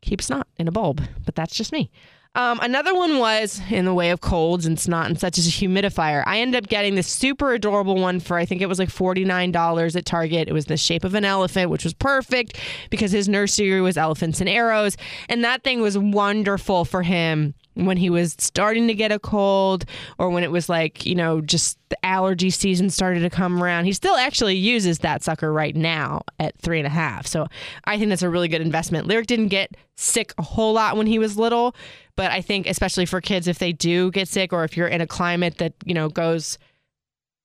keep 0.00 0.22
snot 0.22 0.46
in 0.56 0.68
a 0.68 0.72
bulb. 0.72 1.02
But 1.24 1.34
that's 1.34 1.54
just 1.54 1.72
me. 1.72 1.90
Um, 2.34 2.60
another 2.60 2.94
one 2.94 3.18
was 3.18 3.60
in 3.70 3.84
the 3.84 3.94
way 3.94 4.10
of 4.10 4.20
colds 4.20 4.64
and 4.64 4.78
snot 4.78 5.06
and 5.06 5.18
such 5.18 5.38
as 5.38 5.46
a 5.48 5.50
humidifier. 5.50 6.22
I 6.26 6.40
ended 6.40 6.62
up 6.62 6.68
getting 6.68 6.94
this 6.94 7.08
super 7.08 7.52
adorable 7.52 7.96
one 7.96 8.20
for 8.20 8.36
I 8.36 8.44
think 8.44 8.60
it 8.62 8.68
was 8.68 8.78
like 8.78 8.90
$49 8.90 9.96
at 9.96 10.04
Target. 10.04 10.48
It 10.48 10.52
was 10.52 10.66
the 10.66 10.76
shape 10.76 11.04
of 11.04 11.14
an 11.14 11.24
elephant, 11.24 11.70
which 11.70 11.84
was 11.84 11.94
perfect 11.94 12.58
because 12.90 13.10
his 13.10 13.28
nursery 13.28 13.80
was 13.80 13.96
elephants 13.96 14.40
and 14.40 14.48
arrows. 14.48 14.96
And 15.28 15.42
that 15.42 15.64
thing 15.64 15.80
was 15.80 15.98
wonderful 15.98 16.84
for 16.84 17.02
him 17.02 17.54
when 17.84 17.96
he 17.96 18.10
was 18.10 18.34
starting 18.38 18.88
to 18.88 18.94
get 18.94 19.12
a 19.12 19.18
cold 19.18 19.84
or 20.18 20.30
when 20.30 20.42
it 20.42 20.50
was 20.50 20.68
like, 20.68 21.06
you 21.06 21.14
know, 21.14 21.40
just 21.40 21.78
the 21.88 22.04
allergy 22.04 22.50
season 22.50 22.90
started 22.90 23.20
to 23.20 23.30
come 23.30 23.62
around. 23.62 23.84
He 23.84 23.92
still 23.92 24.16
actually 24.16 24.56
uses 24.56 24.98
that 25.00 25.22
sucker 25.22 25.52
right 25.52 25.74
now 25.74 26.22
at 26.38 26.58
three 26.58 26.78
and 26.78 26.86
a 26.86 26.90
half. 26.90 27.26
So 27.26 27.46
I 27.84 27.98
think 27.98 28.08
that's 28.08 28.22
a 28.22 28.28
really 28.28 28.48
good 28.48 28.60
investment. 28.60 29.06
Lyric 29.06 29.26
didn't 29.26 29.48
get 29.48 29.76
sick 29.96 30.34
a 30.38 30.42
whole 30.42 30.74
lot 30.74 30.96
when 30.96 31.06
he 31.06 31.18
was 31.18 31.38
little, 31.38 31.74
but 32.16 32.30
I 32.30 32.40
think 32.40 32.66
especially 32.66 33.06
for 33.06 33.20
kids, 33.20 33.46
if 33.46 33.58
they 33.58 33.72
do 33.72 34.10
get 34.10 34.28
sick 34.28 34.52
or 34.52 34.64
if 34.64 34.76
you're 34.76 34.88
in 34.88 35.00
a 35.00 35.06
climate 35.06 35.58
that, 35.58 35.74
you 35.84 35.94
know, 35.94 36.08
goes 36.08 36.58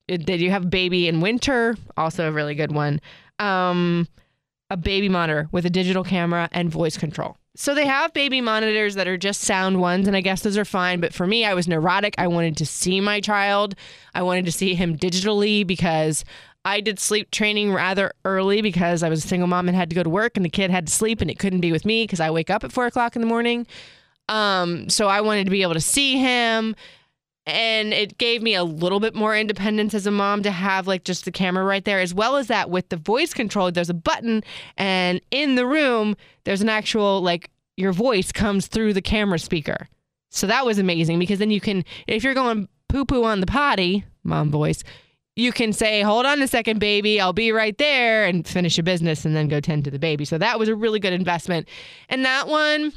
it- 0.08 0.28
you 0.28 0.50
have 0.50 0.68
baby 0.68 1.08
in 1.08 1.20
winter, 1.20 1.76
also 1.96 2.28
a 2.28 2.32
really 2.32 2.54
good 2.54 2.72
one. 2.72 3.00
Um, 3.38 4.06
a 4.70 4.76
baby 4.76 5.08
monitor 5.08 5.48
with 5.52 5.64
a 5.66 5.70
digital 5.70 6.04
camera 6.04 6.48
and 6.52 6.70
voice 6.70 6.96
control. 6.96 7.36
So 7.56 7.74
they 7.74 7.86
have 7.86 8.12
baby 8.12 8.40
monitors 8.40 8.96
that 8.96 9.06
are 9.06 9.16
just 9.16 9.42
sound 9.42 9.80
ones, 9.80 10.08
and 10.08 10.16
I 10.16 10.20
guess 10.20 10.42
those 10.42 10.58
are 10.58 10.64
fine. 10.64 11.00
But 11.00 11.14
for 11.14 11.26
me, 11.26 11.44
I 11.44 11.54
was 11.54 11.68
neurotic. 11.68 12.14
I 12.18 12.26
wanted 12.26 12.56
to 12.56 12.66
see 12.66 13.00
my 13.00 13.20
child. 13.20 13.76
I 14.12 14.22
wanted 14.22 14.44
to 14.46 14.52
see 14.52 14.74
him 14.74 14.98
digitally 14.98 15.64
because 15.64 16.24
I 16.64 16.80
did 16.80 16.98
sleep 16.98 17.30
training 17.30 17.72
rather 17.72 18.12
early 18.24 18.60
because 18.60 19.02
I 19.04 19.08
was 19.08 19.24
a 19.24 19.28
single 19.28 19.46
mom 19.46 19.68
and 19.68 19.76
had 19.76 19.88
to 19.90 19.96
go 19.96 20.02
to 20.02 20.10
work, 20.10 20.36
and 20.36 20.44
the 20.44 20.50
kid 20.50 20.70
had 20.70 20.88
to 20.88 20.92
sleep, 20.92 21.20
and 21.20 21.30
it 21.30 21.38
couldn't 21.38 21.60
be 21.60 21.70
with 21.70 21.84
me 21.84 22.04
because 22.04 22.20
I 22.20 22.30
wake 22.30 22.50
up 22.50 22.64
at 22.64 22.72
four 22.72 22.86
o'clock 22.86 23.14
in 23.14 23.22
the 23.22 23.28
morning. 23.28 23.66
Um, 24.28 24.88
so 24.88 25.06
I 25.06 25.20
wanted 25.20 25.44
to 25.44 25.50
be 25.50 25.62
able 25.62 25.74
to 25.74 25.80
see 25.80 26.18
him 26.18 26.74
and 27.46 27.92
it 27.92 28.16
gave 28.16 28.42
me 28.42 28.54
a 28.54 28.64
little 28.64 29.00
bit 29.00 29.14
more 29.14 29.36
independence 29.36 29.94
as 29.94 30.06
a 30.06 30.10
mom 30.10 30.42
to 30.42 30.50
have 30.50 30.86
like 30.86 31.04
just 31.04 31.24
the 31.24 31.32
camera 31.32 31.64
right 31.64 31.84
there 31.84 32.00
as 32.00 32.14
well 32.14 32.36
as 32.36 32.46
that 32.46 32.70
with 32.70 32.88
the 32.88 32.96
voice 32.96 33.34
control 33.34 33.70
there's 33.70 33.90
a 33.90 33.94
button 33.94 34.42
and 34.76 35.20
in 35.30 35.54
the 35.54 35.66
room 35.66 36.16
there's 36.44 36.62
an 36.62 36.68
actual 36.68 37.20
like 37.20 37.50
your 37.76 37.92
voice 37.92 38.32
comes 38.32 38.66
through 38.66 38.92
the 38.92 39.02
camera 39.02 39.38
speaker. 39.38 39.88
So 40.30 40.46
that 40.46 40.64
was 40.64 40.78
amazing 40.78 41.18
because 41.18 41.38
then 41.38 41.50
you 41.50 41.60
can 41.60 41.84
if 42.06 42.24
you're 42.24 42.34
going 42.34 42.68
poo 42.88 43.04
poo 43.04 43.24
on 43.24 43.40
the 43.40 43.46
potty 43.46 44.04
mom 44.22 44.50
voice 44.50 44.82
you 45.36 45.52
can 45.52 45.72
say 45.72 46.00
hold 46.02 46.26
on 46.26 46.40
a 46.40 46.46
second 46.46 46.78
baby 46.78 47.20
i'll 47.20 47.32
be 47.32 47.50
right 47.50 47.76
there 47.78 48.24
and 48.24 48.46
finish 48.46 48.76
your 48.76 48.84
business 48.84 49.24
and 49.24 49.34
then 49.34 49.48
go 49.48 49.60
tend 49.60 49.84
to 49.84 49.90
the 49.90 49.98
baby. 49.98 50.24
So 50.24 50.38
that 50.38 50.58
was 50.58 50.68
a 50.68 50.76
really 50.76 51.00
good 51.00 51.12
investment. 51.12 51.68
And 52.08 52.24
that 52.24 52.48
one 52.48 52.92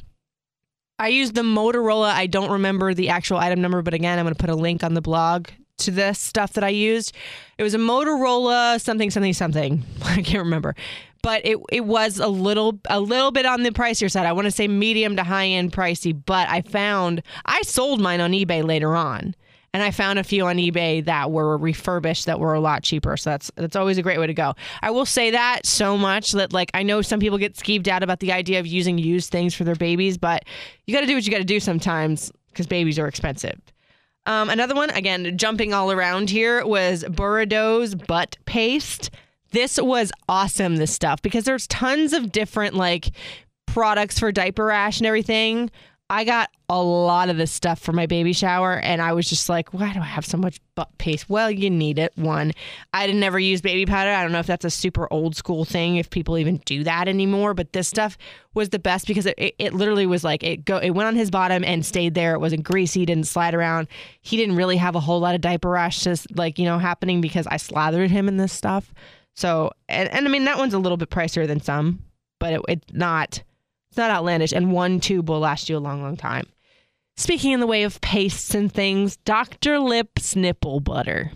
I 1.00 1.10
used 1.10 1.36
the 1.36 1.42
Motorola. 1.42 2.12
I 2.12 2.28
don't 2.28 2.52
remember 2.52 2.94
the 2.94 3.10
actual 3.10 3.38
item 3.38 3.62
number, 3.62 3.82
but 3.82 3.94
again, 3.94 4.18
I'm 4.18 4.26
going 4.26 4.34
to 4.34 4.40
put 4.40 4.50
a 4.50 4.56
link 4.56 4.84
on 4.84 4.96
the 4.96 5.02
blog 5.02 5.48
to 5.80 5.92
this 5.92 6.20
stuff 6.20 6.54
that 6.54 6.64
I 6.64 6.70
used. 6.70 7.14
It 7.58 7.64
was 7.64 7.76
a 7.76 7.78
Motorola 7.78 8.82
something 8.82 9.12
something 9.12 9.34
something. 9.34 9.84
I 10.04 10.22
can't 10.22 10.44
remember. 10.44 10.76
But 11.22 11.46
it 11.46 11.58
it 11.72 11.86
was 11.86 12.20
a 12.20 12.28
little 12.28 12.80
a 12.90 13.00
little 13.00 13.32
bit 13.32 13.46
on 13.46 13.64
the 13.64 13.72
pricier 13.72 14.10
side. 14.10 14.26
I 14.26 14.34
want 14.34 14.46
to 14.46 14.52
say 14.52 14.68
medium 14.68 15.16
to 15.18 15.24
high 15.24 15.48
end 15.48 15.74
pricey, 15.74 16.20
but 16.26 16.48
I 16.50 16.62
found 16.62 17.22
I 17.46 17.62
sold 17.64 18.02
mine 18.02 18.22
on 18.22 18.32
eBay 18.32 18.64
later 18.64 18.96
on. 18.96 19.36
And 19.74 19.84
I 19.84 19.92
found 19.92 20.18
a 20.18 20.24
few 20.24 20.46
on 20.46 20.58
eBay 20.58 21.06
that 21.06 21.30
were 21.30 21.58
refurbished 21.58 22.26
that 22.26 22.40
were 22.40 22.54
a 22.54 22.60
lot 22.60 22.84
cheaper. 22.84 23.16
So 23.18 23.32
that's 23.32 23.52
that's 23.56 23.76
always 23.76 23.98
a 23.98 24.02
great 24.02 24.20
way 24.20 24.28
to 24.28 24.34
go. 24.34 24.56
I 24.82 24.92
will 24.92 25.06
say 25.06 25.32
that 25.32 25.66
so 25.66 25.98
much 25.98 26.32
that 26.32 26.54
like 26.54 26.72
I 26.74 26.84
know 26.84 27.02
some 27.02 27.20
people 27.20 27.38
get 27.38 27.56
skeeved 27.56 27.88
out 27.88 28.02
about 28.02 28.20
the 28.20 28.32
idea 28.32 28.60
of 28.60 28.66
using 28.66 28.98
used 28.98 29.30
things 29.30 29.54
for 29.54 29.66
their 29.66 29.76
babies, 29.76 30.18
but 30.18 30.46
you 30.86 30.94
got 30.94 31.02
to 31.02 31.08
do 31.08 31.16
what 31.16 31.26
you 31.26 31.32
got 31.32 31.40
to 31.40 31.44
do 31.44 31.60
sometimes 31.60 32.32
because 32.50 32.66
babies 32.66 32.98
are 32.98 33.08
expensive. 33.08 33.60
Um, 34.26 34.50
another 34.50 34.76
one, 34.76 34.90
again, 34.90 35.38
jumping 35.38 35.74
all 35.74 35.92
around 35.92 36.30
here, 36.30 36.66
was 36.66 37.06
Boudreaux's 37.06 37.96
butt 37.96 38.38
paste. 38.46 39.10
This 39.52 39.80
was 39.82 40.12
awesome, 40.28 40.76
this 40.76 40.94
stuff, 40.94 41.22
because 41.22 41.46
there's 41.46 41.66
tons 41.68 42.12
of 42.12 42.34
different 42.34 42.76
like 42.76 43.12
products 43.68 44.20
for 44.20 44.32
diaper 44.34 44.66
rash 44.66 44.98
and 44.98 45.08
everything. 45.08 45.72
I 46.10 46.24
got 46.24 46.50
a 46.70 46.82
lot 46.82 47.30
of 47.30 47.36
this 47.36 47.52
stuff 47.52 47.80
for 47.80 47.92
my 47.92 48.06
baby 48.06 48.32
shower, 48.32 48.80
and 48.80 49.02
I 49.02 49.12
was 49.12 49.28
just 49.28 49.50
like, 49.50 49.74
why 49.74 49.92
do 49.92 50.00
I 50.00 50.06
have 50.06 50.26
so 50.26 50.38
much 50.38 50.62
butt 50.74 50.90
paste? 50.98 51.30
Well, 51.30 51.52
you 51.52 51.70
need 51.70 52.00
it. 52.00 52.14
One, 52.16 52.54
I 52.94 53.06
didn't 53.06 53.20
never 53.20 53.38
use 53.38 53.60
baby 53.60 53.86
powder. 53.86 54.12
I 54.12 54.24
don't 54.24 54.32
know 54.32 54.40
if 54.40 54.48
that's 54.48 54.64
a 54.64 54.70
super 54.70 55.12
old 55.12 55.36
school 55.36 55.66
thing, 55.66 55.98
if 55.98 56.10
people 56.10 56.38
even 56.38 56.62
do 56.66 56.86
that 56.86 57.10
anymore. 57.10 57.54
But 57.54 57.74
this 57.74 57.90
stuff 57.90 58.18
was 58.54 58.70
the 58.70 58.80
best 58.80 59.06
because 59.06 59.26
it, 59.26 59.36
it, 59.38 59.56
it 59.60 59.74
literally 59.74 60.06
was 60.06 60.24
like 60.24 60.44
it 60.44 60.64
go. 60.64 60.78
It 60.78 60.92
went 60.92 61.08
on 61.08 61.16
his 61.16 61.30
bottom 61.30 61.64
and 61.66 61.86
stayed 61.86 62.14
there. 62.14 62.34
It 62.34 62.40
wasn't 62.40 62.64
greasy, 62.64 63.06
didn't 63.06 63.28
slide 63.28 63.54
around. 63.54 63.90
He 64.22 64.38
didn't 64.38 64.56
really 64.56 64.78
have 64.78 64.96
a 64.96 65.02
whole 65.02 65.20
lot 65.20 65.36
of 65.36 65.42
diaper 65.42 65.70
rash 65.70 66.02
just 66.02 66.34
like 66.38 66.58
you 66.58 66.66
know 66.66 66.80
happening 66.80 67.20
because 67.20 67.48
I 67.48 67.58
slathered 67.58 68.12
him 68.12 68.30
in 68.30 68.38
this 68.38 68.54
stuff. 68.54 68.94
So, 69.36 69.72
and, 69.90 70.10
and 70.10 70.26
I 70.26 70.32
mean 70.32 70.46
that 70.46 70.58
one's 70.58 70.74
a 70.74 70.80
little 70.80 70.98
bit 70.98 71.10
pricier 71.10 71.46
than 71.46 71.60
some, 71.60 72.04
but 72.40 72.54
it, 72.54 72.62
it's 72.70 72.94
not 72.94 73.44
not 73.98 74.12
outlandish, 74.12 74.54
and 74.54 74.72
one 74.72 75.00
tube 75.00 75.30
will 75.30 75.40
last 75.40 75.70
you 75.70 75.78
a 75.78 75.80
long, 75.80 76.02
long 76.02 76.18
time. 76.18 76.48
Speaking 77.16 77.52
in 77.52 77.60
the 77.60 77.68
way 77.68 77.84
of 77.84 78.00
pastes 78.02 78.54
and 78.54 78.72
things, 78.72 79.18
Dr. 79.18 79.80
Lips 79.80 80.36
nipple 80.36 80.80
butter. 80.80 81.32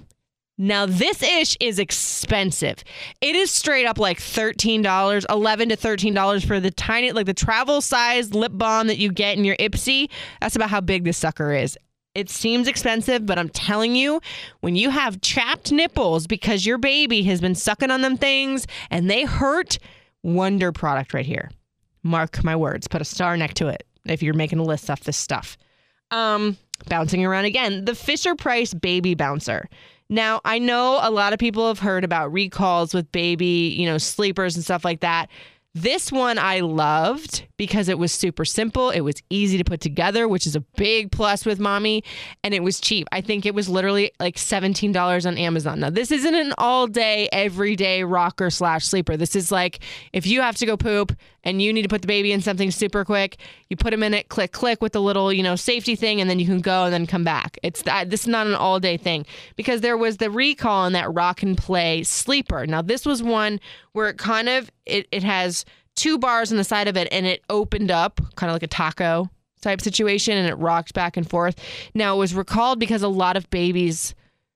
Now 0.57 0.85
this 0.85 1.23
ish 1.23 1.57
is 1.59 1.79
expensive. 1.79 2.83
It 3.19 3.35
is 3.35 3.49
straight 3.49 3.87
up 3.87 3.97
like 3.97 4.19
$13, 4.19 5.25
11 5.27 5.69
to 5.69 5.75
$13 5.75 6.45
for 6.45 6.59
the 6.59 6.69
tiny 6.69 7.11
like 7.11 7.25
the 7.25 7.33
travel 7.33 7.81
size 7.81 8.35
lip 8.35 8.51
balm 8.53 8.85
that 8.85 8.99
you 8.99 9.11
get 9.11 9.39
in 9.39 9.43
your 9.43 9.55
Ipsy. 9.55 10.11
That's 10.39 10.55
about 10.55 10.69
how 10.69 10.79
big 10.79 11.03
this 11.03 11.17
sucker 11.17 11.51
is. 11.51 11.79
It 12.13 12.29
seems 12.29 12.67
expensive, 12.67 13.25
but 13.25 13.39
I'm 13.39 13.49
telling 13.49 13.95
you, 13.95 14.21
when 14.59 14.75
you 14.75 14.91
have 14.91 15.21
chapped 15.21 15.71
nipples 15.71 16.27
because 16.27 16.63
your 16.63 16.77
baby 16.77 17.23
has 17.23 17.41
been 17.41 17.55
sucking 17.55 17.89
on 17.89 18.01
them 18.01 18.17
things 18.17 18.67
and 18.91 19.09
they 19.09 19.23
hurt, 19.23 19.79
wonder 20.21 20.71
product 20.71 21.15
right 21.15 21.25
here. 21.25 21.49
Mark 22.03 22.43
my 22.43 22.55
words. 22.55 22.87
Put 22.87 23.01
a 23.01 23.05
star 23.05 23.37
next 23.37 23.55
to 23.55 23.67
it 23.67 23.83
if 24.05 24.23
you're 24.23 24.33
making 24.33 24.59
a 24.59 24.63
list 24.63 24.89
of 24.89 25.03
this 25.03 25.17
stuff. 25.17 25.57
Um, 26.11 26.57
bouncing 26.87 27.25
around 27.25 27.45
again, 27.45 27.85
the 27.85 27.95
Fisher 27.95 28.35
Price 28.35 28.73
Baby 28.73 29.15
Bouncer. 29.15 29.69
Now, 30.09 30.41
I 30.43 30.59
know 30.59 30.99
a 31.01 31.09
lot 31.09 31.31
of 31.31 31.39
people 31.39 31.67
have 31.67 31.79
heard 31.79 32.03
about 32.03 32.33
recalls 32.33 32.93
with 32.93 33.09
baby, 33.13 33.73
you 33.77 33.85
know, 33.85 33.97
sleepers 33.97 34.55
and 34.55 34.63
stuff 34.63 34.83
like 34.83 34.99
that. 34.99 35.29
This 35.73 36.11
one 36.11 36.37
I 36.37 36.59
loved 36.59 37.45
because 37.55 37.87
it 37.87 37.97
was 37.97 38.11
super 38.11 38.43
simple. 38.43 38.89
It 38.89 39.01
was 39.01 39.15
easy 39.29 39.57
to 39.57 39.63
put 39.63 39.79
together, 39.79 40.27
which 40.27 40.45
is 40.45 40.53
a 40.53 40.59
big 40.59 41.13
plus 41.13 41.45
with 41.45 41.61
mommy, 41.61 42.03
and 42.43 42.53
it 42.53 42.61
was 42.61 42.81
cheap. 42.81 43.07
I 43.13 43.21
think 43.21 43.45
it 43.45 43.55
was 43.55 43.69
literally 43.69 44.11
like 44.19 44.35
$17 44.35 45.25
on 45.25 45.37
Amazon. 45.37 45.79
Now, 45.79 45.89
this 45.89 46.11
isn't 46.11 46.35
an 46.35 46.53
all 46.57 46.87
day, 46.87 47.29
everyday 47.31 48.03
rocker 48.03 48.49
slash 48.49 48.85
sleeper. 48.85 49.15
This 49.15 49.33
is 49.33 49.49
like 49.49 49.79
if 50.11 50.27
you 50.27 50.41
have 50.41 50.57
to 50.57 50.65
go 50.65 50.75
poop 50.75 51.13
and 51.45 51.61
you 51.61 51.71
need 51.71 51.83
to 51.83 51.87
put 51.87 52.01
the 52.01 52.07
baby 52.07 52.33
in 52.33 52.41
something 52.41 52.69
super 52.69 53.05
quick, 53.05 53.37
you 53.69 53.77
put 53.77 53.93
him 53.93 54.03
in 54.03 54.13
it, 54.13 54.27
click, 54.27 54.51
click 54.51 54.81
with 54.81 54.91
the 54.91 55.01
little, 55.01 55.31
you 55.31 55.41
know, 55.41 55.55
safety 55.55 55.95
thing, 55.95 56.19
and 56.19 56.29
then 56.29 56.37
you 56.37 56.45
can 56.45 56.59
go 56.59 56.83
and 56.83 56.93
then 56.93 57.07
come 57.07 57.23
back. 57.23 57.57
It's 57.63 57.83
that 57.83 58.09
this 58.09 58.21
is 58.21 58.27
not 58.27 58.45
an 58.45 58.55
all 58.55 58.81
day 58.81 58.97
thing 58.97 59.25
because 59.55 59.79
there 59.79 59.97
was 59.97 60.17
the 60.17 60.29
recall 60.29 60.81
on 60.81 60.91
that 60.93 61.13
rock 61.13 61.43
and 61.43 61.57
play 61.57 62.03
sleeper. 62.03 62.67
Now, 62.67 62.81
this 62.81 63.05
was 63.05 63.23
one 63.23 63.61
where 63.93 64.09
it 64.09 64.17
kind 64.17 64.49
of 64.49 64.69
it, 64.85 65.07
it 65.11 65.23
has 65.23 65.65
two 65.95 66.17
bars 66.17 66.51
on 66.51 66.57
the 66.57 66.63
side 66.63 66.87
of 66.87 66.97
it 66.97 67.07
and 67.11 67.25
it 67.25 67.43
opened 67.49 67.91
up 67.91 68.21
kind 68.35 68.49
of 68.49 68.55
like 68.55 68.63
a 68.63 68.67
taco 68.67 69.29
type 69.61 69.81
situation 69.81 70.37
and 70.37 70.47
it 70.47 70.55
rocked 70.55 70.93
back 70.93 71.17
and 71.17 71.29
forth. 71.29 71.59
Now 71.93 72.15
it 72.15 72.19
was 72.19 72.33
recalled 72.33 72.79
because 72.79 73.03
a 73.03 73.07
lot 73.07 73.37
of 73.37 73.49
babies, 73.49 74.15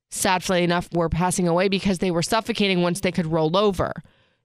sadly 0.09 0.63
enough, 0.63 0.91
were 0.93 1.09
passing 1.09 1.47
away 1.47 1.69
because 1.69 1.99
they 1.99 2.11
were 2.11 2.23
suffocating 2.23 2.81
once 2.81 3.01
they 3.01 3.11
could 3.11 3.27
roll 3.27 3.55
over. 3.55 3.93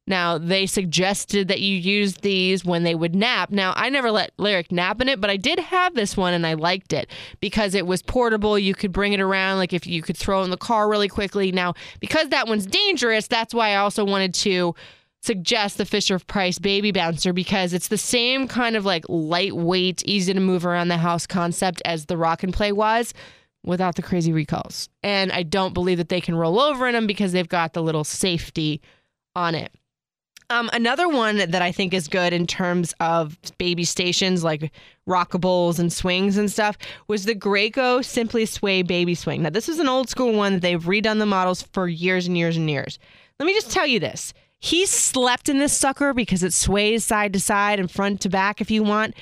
Now 0.06 0.38
they 0.38 0.66
suggested 0.66 1.48
that 1.48 1.60
you 1.60 1.76
use 1.76 2.16
these 2.16 2.64
when 2.64 2.82
they 2.82 2.94
would 2.94 3.14
nap. 3.14 3.50
Now 3.50 3.72
I 3.76 3.90
never 3.90 4.10
let 4.10 4.32
Lyric 4.38 4.72
nap 4.72 5.00
in 5.00 5.08
it, 5.08 5.20
but 5.20 5.30
I 5.30 5.36
did 5.36 5.58
have 5.58 5.94
this 5.94 6.16
one 6.16 6.34
and 6.34 6.46
I 6.46 6.54
liked 6.54 6.92
it 6.92 7.08
because 7.40 7.74
it 7.74 7.86
was 7.86 8.02
portable. 8.02 8.58
You 8.58 8.74
could 8.74 8.92
bring 8.92 9.12
it 9.12 9.20
around, 9.20 9.58
like 9.58 9.72
if 9.72 9.86
you 9.86 10.02
could 10.02 10.16
throw 10.16 10.42
in 10.42 10.50
the 10.50 10.56
car 10.56 10.88
really 10.88 11.08
quickly. 11.08 11.52
Now 11.52 11.74
because 12.00 12.30
that 12.30 12.48
one's 12.48 12.66
dangerous, 12.66 13.28
that's 13.28 13.54
why 13.54 13.70
I 13.70 13.76
also 13.76 14.04
wanted 14.04 14.34
to 14.34 14.74
suggest 15.22 15.78
the 15.78 15.84
Fisher 15.84 16.18
Price 16.18 16.58
Baby 16.58 16.92
Bouncer 16.92 17.32
because 17.32 17.72
it's 17.72 17.88
the 17.88 17.98
same 17.98 18.48
kind 18.48 18.76
of 18.76 18.84
like 18.84 19.04
lightweight, 19.08 20.02
easy 20.04 20.32
to 20.32 20.40
move 20.40 20.64
around 20.64 20.88
the 20.88 20.96
house 20.96 21.26
concept 21.26 21.82
as 21.84 22.06
the 22.06 22.16
Rock 22.16 22.42
and 22.42 22.52
Play 22.52 22.72
was 22.72 23.12
without 23.64 23.96
the 23.96 24.02
crazy 24.02 24.32
recalls. 24.32 24.88
And 25.02 25.30
I 25.30 25.42
don't 25.42 25.74
believe 25.74 25.98
that 25.98 26.08
they 26.08 26.20
can 26.20 26.34
roll 26.34 26.58
over 26.58 26.86
in 26.86 26.94
them 26.94 27.06
because 27.06 27.32
they've 27.32 27.48
got 27.48 27.74
the 27.74 27.82
little 27.82 28.04
safety 28.04 28.80
on 29.36 29.54
it. 29.54 29.72
Um, 30.48 30.68
another 30.72 31.08
one 31.08 31.36
that 31.36 31.62
I 31.62 31.70
think 31.70 31.94
is 31.94 32.08
good 32.08 32.32
in 32.32 32.44
terms 32.44 32.92
of 32.98 33.38
baby 33.58 33.84
stations 33.84 34.42
like 34.42 34.72
rockables 35.08 35.78
and 35.78 35.92
swings 35.92 36.36
and 36.36 36.50
stuff 36.50 36.76
was 37.06 37.24
the 37.24 37.36
Graco 37.36 38.04
Simply 38.04 38.46
Sway 38.46 38.82
Baby 38.82 39.14
Swing. 39.14 39.42
Now, 39.42 39.50
this 39.50 39.68
is 39.68 39.78
an 39.78 39.88
old 39.88 40.08
school 40.08 40.32
one 40.32 40.54
that 40.54 40.62
they've 40.62 40.82
redone 40.82 41.20
the 41.20 41.26
models 41.26 41.62
for 41.62 41.86
years 41.86 42.26
and 42.26 42.36
years 42.36 42.56
and 42.56 42.68
years. 42.68 42.98
Let 43.38 43.46
me 43.46 43.54
just 43.54 43.70
tell 43.70 43.86
you 43.86 44.00
this. 44.00 44.34
He 44.60 44.84
slept 44.84 45.48
in 45.48 45.58
this 45.58 45.76
sucker 45.76 46.12
because 46.12 46.42
it 46.42 46.52
sways 46.52 47.04
side 47.04 47.32
to 47.32 47.40
side 47.40 47.80
and 47.80 47.90
front 47.90 48.20
to 48.20 48.28
back 48.28 48.60
if 48.60 48.70
you 48.70 48.82
want. 48.82 49.14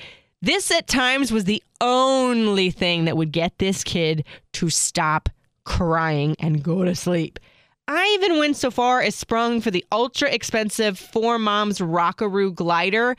This 0.42 0.70
at 0.70 0.88
times 0.88 1.32
was 1.32 1.44
the 1.44 1.62
only 1.80 2.70
thing 2.70 3.04
that 3.04 3.16
would 3.16 3.32
get 3.32 3.58
this 3.58 3.84
kid 3.84 4.24
to 4.54 4.68
stop 4.68 5.28
crying 5.64 6.34
and 6.40 6.62
go 6.62 6.84
to 6.84 6.94
sleep. 6.94 7.38
I 7.86 8.18
even 8.20 8.38
went 8.38 8.56
so 8.56 8.70
far 8.70 9.00
as 9.00 9.14
sprung 9.14 9.60
for 9.60 9.70
the 9.70 9.84
ultra 9.90 10.28
expensive 10.28 10.98
Four 10.98 11.38
Moms 11.38 11.80
Rockaroo 11.80 12.52
glider. 12.52 13.16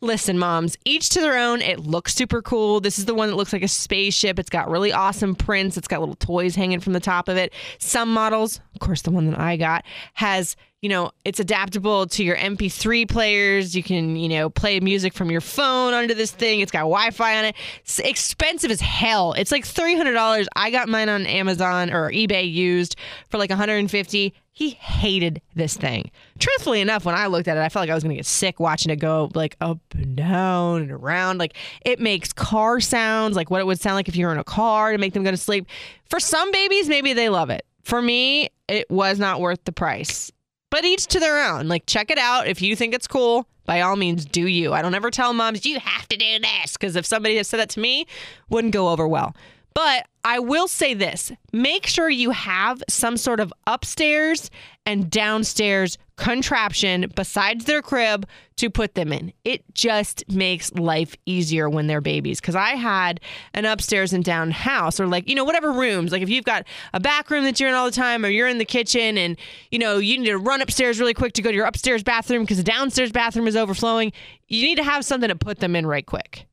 Listen, 0.00 0.38
moms, 0.38 0.76
each 0.84 1.10
to 1.10 1.20
their 1.20 1.38
own. 1.38 1.62
It 1.62 1.80
looks 1.80 2.14
super 2.14 2.42
cool. 2.42 2.80
This 2.80 2.98
is 2.98 3.04
the 3.04 3.14
one 3.14 3.30
that 3.30 3.36
looks 3.36 3.52
like 3.52 3.62
a 3.62 3.68
spaceship. 3.68 4.38
It's 4.38 4.50
got 4.50 4.70
really 4.70 4.92
awesome 4.92 5.34
prints. 5.34 5.76
It's 5.76 5.88
got 5.88 6.00
little 6.00 6.16
toys 6.16 6.54
hanging 6.54 6.80
from 6.80 6.92
the 6.92 7.00
top 7.00 7.28
of 7.28 7.36
it. 7.36 7.52
Some 7.78 8.12
models, 8.12 8.60
of 8.74 8.80
course, 8.80 9.02
the 9.02 9.12
one 9.12 9.30
that 9.30 9.38
I 9.38 9.56
got, 9.56 9.84
has 10.14 10.56
you 10.82 10.88
know, 10.88 11.12
it's 11.24 11.38
adaptable 11.38 12.08
to 12.08 12.24
your 12.24 12.36
MP3 12.36 13.08
players. 13.08 13.74
You 13.74 13.84
can, 13.84 14.16
you 14.16 14.28
know, 14.28 14.50
play 14.50 14.80
music 14.80 15.14
from 15.14 15.30
your 15.30 15.40
phone 15.40 15.94
onto 15.94 16.12
this 16.12 16.32
thing. 16.32 16.58
It's 16.58 16.72
got 16.72 16.80
Wi-Fi 16.80 17.38
on 17.38 17.44
it. 17.44 17.56
It's 17.82 18.00
expensive 18.00 18.72
as 18.72 18.80
hell. 18.80 19.32
It's 19.34 19.52
like 19.52 19.64
$300. 19.64 20.46
I 20.56 20.70
got 20.72 20.88
mine 20.88 21.08
on 21.08 21.24
Amazon 21.24 21.92
or 21.92 22.10
eBay 22.10 22.52
used 22.52 22.96
for 23.30 23.38
like 23.38 23.48
150. 23.48 24.34
He 24.50 24.70
hated 24.70 25.40
this 25.54 25.76
thing. 25.76 26.10
Truthfully 26.40 26.80
enough, 26.80 27.04
when 27.04 27.14
I 27.14 27.28
looked 27.28 27.46
at 27.46 27.56
it, 27.56 27.60
I 27.60 27.68
felt 27.68 27.84
like 27.84 27.90
I 27.90 27.94
was 27.94 28.02
going 28.02 28.16
to 28.16 28.18
get 28.18 28.26
sick 28.26 28.58
watching 28.58 28.90
it 28.90 28.96
go 28.96 29.30
like 29.36 29.56
up 29.60 29.78
and 29.94 30.16
down 30.16 30.82
and 30.82 30.90
around. 30.90 31.38
Like 31.38 31.56
it 31.82 32.00
makes 32.00 32.32
car 32.32 32.80
sounds, 32.80 33.36
like 33.36 33.50
what 33.50 33.60
it 33.60 33.66
would 33.68 33.80
sound 33.80 33.94
like 33.94 34.08
if 34.08 34.16
you 34.16 34.26
were 34.26 34.32
in 34.32 34.38
a 34.38 34.44
car 34.44 34.90
to 34.90 34.98
make 34.98 35.14
them 35.14 35.22
go 35.22 35.30
to 35.30 35.36
sleep. 35.36 35.68
For 36.10 36.18
some 36.18 36.50
babies, 36.50 36.88
maybe 36.88 37.12
they 37.12 37.28
love 37.28 37.50
it. 37.50 37.64
For 37.84 38.02
me, 38.02 38.48
it 38.66 38.90
was 38.90 39.20
not 39.20 39.40
worth 39.40 39.62
the 39.64 39.72
price 39.72 40.32
but 40.72 40.86
each 40.86 41.06
to 41.08 41.20
their 41.20 41.52
own. 41.52 41.68
Like, 41.68 41.84
check 41.86 42.10
it 42.10 42.16
out. 42.16 42.48
If 42.48 42.62
you 42.62 42.74
think 42.74 42.94
it's 42.94 43.06
cool, 43.06 43.46
by 43.66 43.82
all 43.82 43.94
means, 43.94 44.24
do 44.24 44.46
you. 44.46 44.72
I 44.72 44.80
don't 44.80 44.94
ever 44.94 45.10
tell 45.10 45.34
moms, 45.34 45.66
you 45.66 45.78
have 45.78 46.08
to 46.08 46.16
do 46.16 46.38
this, 46.40 46.72
because 46.72 46.96
if 46.96 47.04
somebody 47.04 47.36
has 47.36 47.46
said 47.46 47.60
that 47.60 47.68
to 47.70 47.80
me, 47.80 48.06
wouldn't 48.48 48.72
go 48.72 48.88
over 48.88 49.06
well. 49.06 49.36
But 49.74 50.06
I 50.24 50.38
will 50.38 50.68
say 50.68 50.94
this 50.94 51.32
make 51.52 51.86
sure 51.86 52.08
you 52.08 52.30
have 52.30 52.82
some 52.88 53.16
sort 53.16 53.40
of 53.40 53.52
upstairs 53.66 54.50
and 54.86 55.10
downstairs 55.10 55.98
contraption 56.16 57.10
besides 57.16 57.64
their 57.64 57.82
crib 57.82 58.26
to 58.56 58.70
put 58.70 58.94
them 58.94 59.12
in. 59.12 59.32
It 59.44 59.62
just 59.74 60.28
makes 60.30 60.72
life 60.74 61.16
easier 61.26 61.68
when 61.68 61.86
they're 61.86 62.00
babies. 62.00 62.40
Because 62.40 62.54
I 62.54 62.70
had 62.70 63.20
an 63.54 63.64
upstairs 63.64 64.12
and 64.12 64.22
down 64.22 64.50
house, 64.50 65.00
or 65.00 65.06
like, 65.06 65.28
you 65.28 65.34
know, 65.34 65.44
whatever 65.44 65.72
rooms. 65.72 66.12
Like 66.12 66.22
if 66.22 66.28
you've 66.28 66.44
got 66.44 66.64
a 66.92 67.00
back 67.00 67.30
room 67.30 67.44
that 67.44 67.58
you're 67.58 67.68
in 67.68 67.74
all 67.74 67.86
the 67.86 67.92
time, 67.92 68.24
or 68.24 68.28
you're 68.28 68.48
in 68.48 68.58
the 68.58 68.64
kitchen 68.64 69.18
and, 69.18 69.36
you 69.70 69.78
know, 69.78 69.98
you 69.98 70.18
need 70.18 70.26
to 70.26 70.38
run 70.38 70.62
upstairs 70.62 71.00
really 71.00 71.14
quick 71.14 71.32
to 71.34 71.42
go 71.42 71.50
to 71.50 71.56
your 71.56 71.66
upstairs 71.66 72.02
bathroom 72.02 72.42
because 72.42 72.58
the 72.58 72.62
downstairs 72.62 73.10
bathroom 73.10 73.48
is 73.48 73.56
overflowing, 73.56 74.12
you 74.48 74.64
need 74.64 74.76
to 74.76 74.84
have 74.84 75.04
something 75.04 75.28
to 75.28 75.36
put 75.36 75.58
them 75.58 75.74
in 75.74 75.86
right 75.86 76.06
quick. 76.06 76.46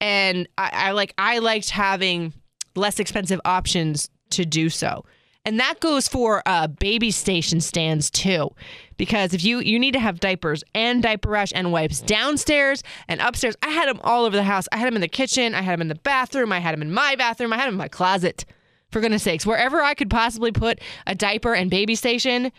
And 0.00 0.48
I, 0.56 0.70
I 0.72 0.90
like, 0.92 1.12
I 1.18 1.38
liked 1.38 1.70
having 1.70 2.32
less 2.74 2.98
expensive 3.00 3.40
options 3.44 4.10
to 4.30 4.44
do 4.44 4.68
so. 4.68 5.04
And 5.44 5.58
that 5.60 5.80
goes 5.80 6.08
for 6.08 6.42
uh, 6.44 6.66
baby 6.66 7.10
station 7.10 7.60
stands 7.62 8.10
too, 8.10 8.50
because 8.98 9.32
if 9.32 9.42
you 9.42 9.60
you 9.60 9.78
need 9.78 9.92
to 9.92 10.00
have 10.00 10.20
diapers 10.20 10.62
and 10.74 11.02
diaper 11.02 11.30
rash 11.30 11.52
and 11.54 11.72
wipes 11.72 12.00
downstairs 12.00 12.82
and 13.08 13.20
upstairs. 13.22 13.56
I 13.62 13.70
had 13.70 13.88
them 13.88 14.00
all 14.04 14.26
over 14.26 14.36
the 14.36 14.42
house. 14.42 14.68
I 14.72 14.76
had 14.76 14.88
them 14.88 14.96
in 14.96 15.00
the 15.00 15.08
kitchen. 15.08 15.54
I 15.54 15.62
had 15.62 15.72
them 15.72 15.80
in 15.80 15.88
the 15.88 15.94
bathroom. 15.94 16.52
I 16.52 16.58
had 16.58 16.74
them 16.74 16.82
in 16.82 16.92
my 16.92 17.16
bathroom. 17.16 17.52
I 17.52 17.56
had 17.56 17.66
them 17.66 17.74
in 17.74 17.78
my 17.78 17.88
closet. 17.88 18.44
For 18.90 19.00
goodness 19.00 19.22
sakes, 19.22 19.46
wherever 19.46 19.82
I 19.82 19.94
could 19.94 20.10
possibly 20.10 20.52
put 20.52 20.80
a 21.06 21.14
diaper 21.14 21.54
and 21.54 21.70
baby 21.70 21.94
station, 21.94 22.52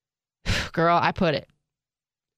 girl, 0.72 0.98
I 1.00 1.12
put 1.12 1.34
it. 1.34 1.46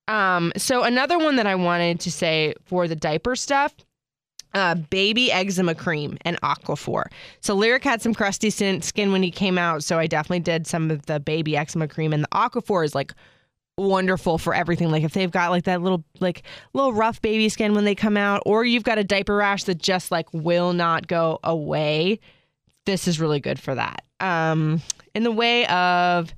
Um, 0.09 0.53
so 0.57 0.83
another 0.83 1.19
one 1.19 1.37
that 1.37 1.47
I 1.47 1.55
wanted 1.55 2.01
to 2.01 2.11
say 2.11 2.55
for 2.65 2.89
the 2.89 2.97
diaper 2.97 3.37
stuff 3.37 3.75
uh, 4.55 4.75
baby 4.75 5.33
eczema 5.33 5.75
cream 5.75 6.19
and 6.23 6.41
aquaphor. 6.43 7.05
So 7.41 7.55
Lyric 7.55 7.85
had 7.85 8.03
some 8.03 8.15
crusty 8.15 8.51
skin 8.51 9.13
when 9.13 9.23
he 9.23 9.31
came 9.31 9.59
out, 9.59 9.85
so 9.85 9.99
I 9.99 10.07
definitely 10.07 10.41
did 10.41 10.67
some 10.67 10.91
of 10.91 11.07
the 11.07 11.21
baby 11.21 11.57
eczema 11.57 11.89
cream, 11.89 12.13
and 12.13 12.25
the 12.25 12.29
aquaphor 12.29 12.85
is 12.85 12.95
like 12.95 13.13
wonderful 13.79 14.39
for 14.39 14.55
everything. 14.55 14.91
Like 14.91 15.03
if 15.03 15.15
they've 15.15 15.31
got 15.31 15.51
like 15.51 15.65
that 15.65 15.83
little 15.83 16.05
like 16.21 16.43
little 16.75 16.93
rough 16.93 17.21
baby 17.23 17.49
skin 17.49 17.75
when 17.75 17.85
they 17.85 17.95
come 17.95 18.17
out, 18.17 18.43
or 18.47 18.65
you've 18.65 18.85
got 18.85 18.99
a 18.99 19.05
diaper 19.05 19.37
rash 19.37 19.65
that 19.65 19.79
just 19.79 20.11
like 20.11 20.29
will 20.33 20.73
not 20.73 21.07
go 21.07 21.39
away, 21.43 22.21
this 22.87 23.09
is 23.09 23.21
really 23.21 23.41
good 23.41 23.59
for 23.59 23.75
that. 23.75 24.05
Um, 24.21 24.83
in 25.15 25.25
the 25.25 25.33
way 25.33 25.67
of 25.67 26.35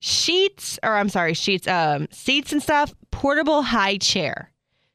sheets, 0.00 0.78
or 0.82 0.94
I'm 0.94 1.08
sorry, 1.08 1.34
sheets, 1.34 1.66
um, 1.66 2.08
seats 2.10 2.52
and 2.52 2.62
stuff, 2.62 2.94
portable 3.10 3.62
high 3.62 3.96
chair. 3.96 4.50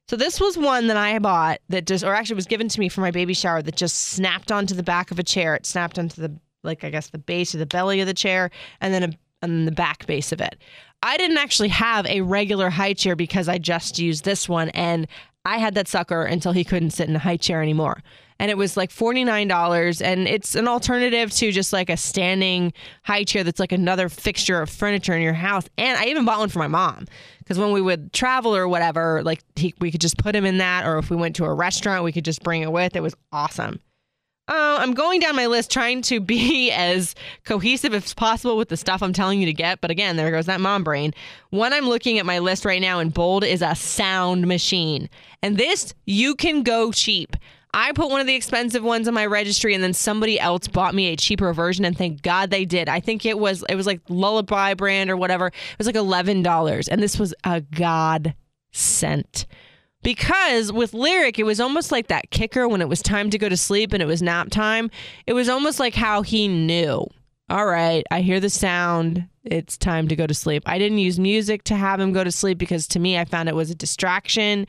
So 0.10 0.18
this 0.18 0.40
was 0.40 0.58
one 0.58 0.88
that 0.88 0.98
I 0.98 1.18
bought 1.20 1.60
that 1.70 1.88
just, 1.88 2.04
or 2.04 2.14
actually 2.14 2.36
was 2.36 2.46
given 2.46 2.68
to 2.68 2.80
me 2.80 2.90
for 2.90 3.02
my 3.02 3.12
baby 3.12 3.34
shower 3.34 3.62
that 3.62 3.76
just 3.76 4.10
snapped 4.10 4.52
onto 4.52 4.76
the 4.76 4.84
back 4.84 5.12
of 5.12 5.20
a 5.20 5.24
chair. 5.24 5.56
It 5.56 5.66
snapped 5.66 5.98
onto 5.98 6.22
the, 6.22 6.38
like 6.64 6.84
I 6.84 6.90
guess 6.90 7.10
the 7.10 7.18
base 7.18 7.54
of 7.54 7.60
the 7.60 7.66
belly 7.66 8.02
of 8.02 8.08
the 8.08 8.14
chair, 8.14 8.52
and 8.82 8.94
then 8.94 9.04
a, 9.04 9.10
and 9.42 9.68
the 9.68 9.72
back 9.72 10.06
base 10.06 10.32
of 10.32 10.42
it. 10.42 10.58
I 11.02 11.18
didn't 11.18 11.38
actually 11.38 11.70
have 11.70 12.06
a 12.06 12.22
regular 12.22 12.70
high 12.70 12.94
chair 12.94 13.16
because 13.16 13.50
I 13.50 13.58
just 13.58 14.00
used 14.00 14.24
this 14.24 14.48
one, 14.48 14.70
and 14.70 15.08
I 15.46 15.58
had 15.58 15.76
that 15.76 15.88
sucker 15.88 16.24
until 16.24 16.54
he 16.54 16.64
couldn't 16.64 16.92
sit 16.92 17.10
in 17.10 17.16
a 17.16 17.20
high 17.20 17.38
chair 17.38 17.62
anymore. 17.62 18.02
And 18.40 18.52
it 18.52 18.58
was 18.58 18.76
like 18.76 18.90
$49. 18.90 20.02
And 20.02 20.28
it's 20.28 20.56
an 20.56 20.68
alternative 20.68 21.32
to 21.34 21.52
just 21.52 21.74
like 21.74 21.90
a 21.90 21.98
standing 21.98 22.74
high 23.04 23.24
chair 23.24 23.44
that's 23.44 23.60
like 23.60 23.72
another 23.72 24.10
fixture 24.10 24.62
of 24.62 24.70
furniture 24.70 25.14
in 25.14 25.22
your 25.22 25.34
house. 25.34 25.68
And 25.78 25.98
I 25.98 26.06
even 26.06 26.26
bought 26.26 26.40
one 26.40 26.50
for 26.50 26.60
my 26.60 26.68
mom 26.68 27.06
because 27.40 27.58
when 27.58 27.72
we 27.72 27.82
would 27.82 28.14
travel 28.14 28.56
or 28.56 28.68
whatever, 28.68 29.22
like 29.24 29.42
he, 29.56 29.74
we 29.80 29.92
could 29.92 30.02
just 30.02 30.18
put 30.18 30.36
him 30.36 30.46
in 30.46 30.58
that. 30.60 30.86
Or 30.86 30.98
if 30.98 31.10
we 31.10 31.16
went 31.16 31.36
to 31.38 31.46
a 31.46 31.54
restaurant, 31.54 32.04
we 32.04 32.12
could 32.12 32.26
just 32.26 32.44
bring 32.44 32.62
it 32.62 32.72
with. 32.72 32.96
It 32.96 33.02
was 33.02 33.16
awesome. 33.32 33.80
Uh, 34.50 34.76
I'm 34.80 34.94
going 34.94 35.22
down 35.22 35.38
my 35.38 35.46
list 35.46 35.72
trying 35.72 36.02
to 36.04 36.20
be 36.20 36.70
as 36.74 37.16
cohesive 37.46 37.94
as 37.94 38.14
possible 38.14 38.58
with 38.58 38.70
the 38.70 38.78
stuff 38.78 39.02
I'm 39.02 39.14
telling 39.14 39.40
you 39.40 39.46
to 39.46 39.54
get. 39.54 39.80
But 39.80 39.92
again, 39.92 40.18
there 40.18 40.32
goes 40.32 40.48
that 40.48 40.60
mom 40.60 40.84
brain. 40.84 41.14
One 41.52 41.72
I'm 41.72 41.86
looking 41.86 42.20
at 42.20 42.26
my 42.26 42.40
list 42.40 42.66
right 42.66 42.82
now 42.82 43.00
in 43.00 43.10
bold 43.10 43.44
is 43.46 43.62
a 43.62 43.76
sound 43.76 44.48
machine. 44.48 45.10
And 45.42 45.58
this, 45.58 45.94
you 46.06 46.36
can 46.36 46.64
go 46.64 46.92
cheap. 46.92 47.38
I 47.74 47.92
put 47.92 48.10
one 48.10 48.22
of 48.22 48.28
the 48.28 48.36
expensive 48.36 48.84
ones 48.84 49.08
on 49.08 49.14
my 49.14 49.26
registry 49.26 49.74
and 49.74 49.84
then 49.84 49.94
somebody 49.94 50.40
else 50.40 50.68
bought 50.68 50.94
me 50.94 51.08
a 51.08 51.16
cheaper 51.16 51.52
version 51.54 51.86
and 51.86 51.98
thank 51.98 52.22
God 52.22 52.52
they 52.52 52.66
did. 52.66 52.88
I 52.88 53.00
think 53.00 53.26
it 53.26 53.40
was 53.40 53.64
it 53.68 53.76
was 53.76 53.88
like 53.88 54.02
Lullaby 54.10 54.76
brand 54.76 55.10
or 55.10 55.18
whatever. 55.18 55.48
It 55.48 55.78
was 55.78 55.88
like 55.88 55.96
$11 55.96 56.88
and 56.92 57.02
this 57.02 57.18
was 57.18 57.34
a 57.44 57.62
god 57.62 58.36
sent. 58.72 59.48
Because 60.04 60.72
with 60.72 60.94
Lyric, 60.94 61.40
it 61.40 61.46
was 61.46 61.62
almost 61.62 61.92
like 61.92 62.08
that 62.08 62.30
kicker 62.30 62.68
when 62.68 62.82
it 62.82 62.90
was 62.90 63.02
time 63.02 63.30
to 63.30 63.38
go 63.38 63.48
to 63.48 63.56
sleep 63.56 63.94
and 63.94 64.04
it 64.04 64.06
was 64.06 64.22
nap 64.22 64.50
time. 64.50 64.92
It 65.26 65.34
was 65.34 65.48
almost 65.48 65.80
like 65.80 65.96
how 65.96 66.22
he 66.22 66.48
knew. 66.48 67.08
All 67.50 67.66
right, 67.66 68.06
I 68.12 68.22
hear 68.22 68.40
the 68.40 68.50
sound. 68.50 69.28
It's 69.44 69.78
time 69.78 70.08
to 70.10 70.16
go 70.16 70.28
to 70.28 70.34
sleep. 70.34 70.64
I 70.66 70.78
didn't 70.78 70.98
use 70.98 71.20
music 71.20 71.64
to 71.66 71.76
have 71.76 72.00
him 72.00 72.12
go 72.12 72.24
to 72.24 72.32
sleep 72.32 72.58
because 72.58 72.88
to 72.90 73.00
me, 73.00 73.18
I 73.18 73.26
found 73.26 73.48
it 73.48 73.56
was 73.56 73.70
a 73.70 73.76
distraction. 73.76 74.68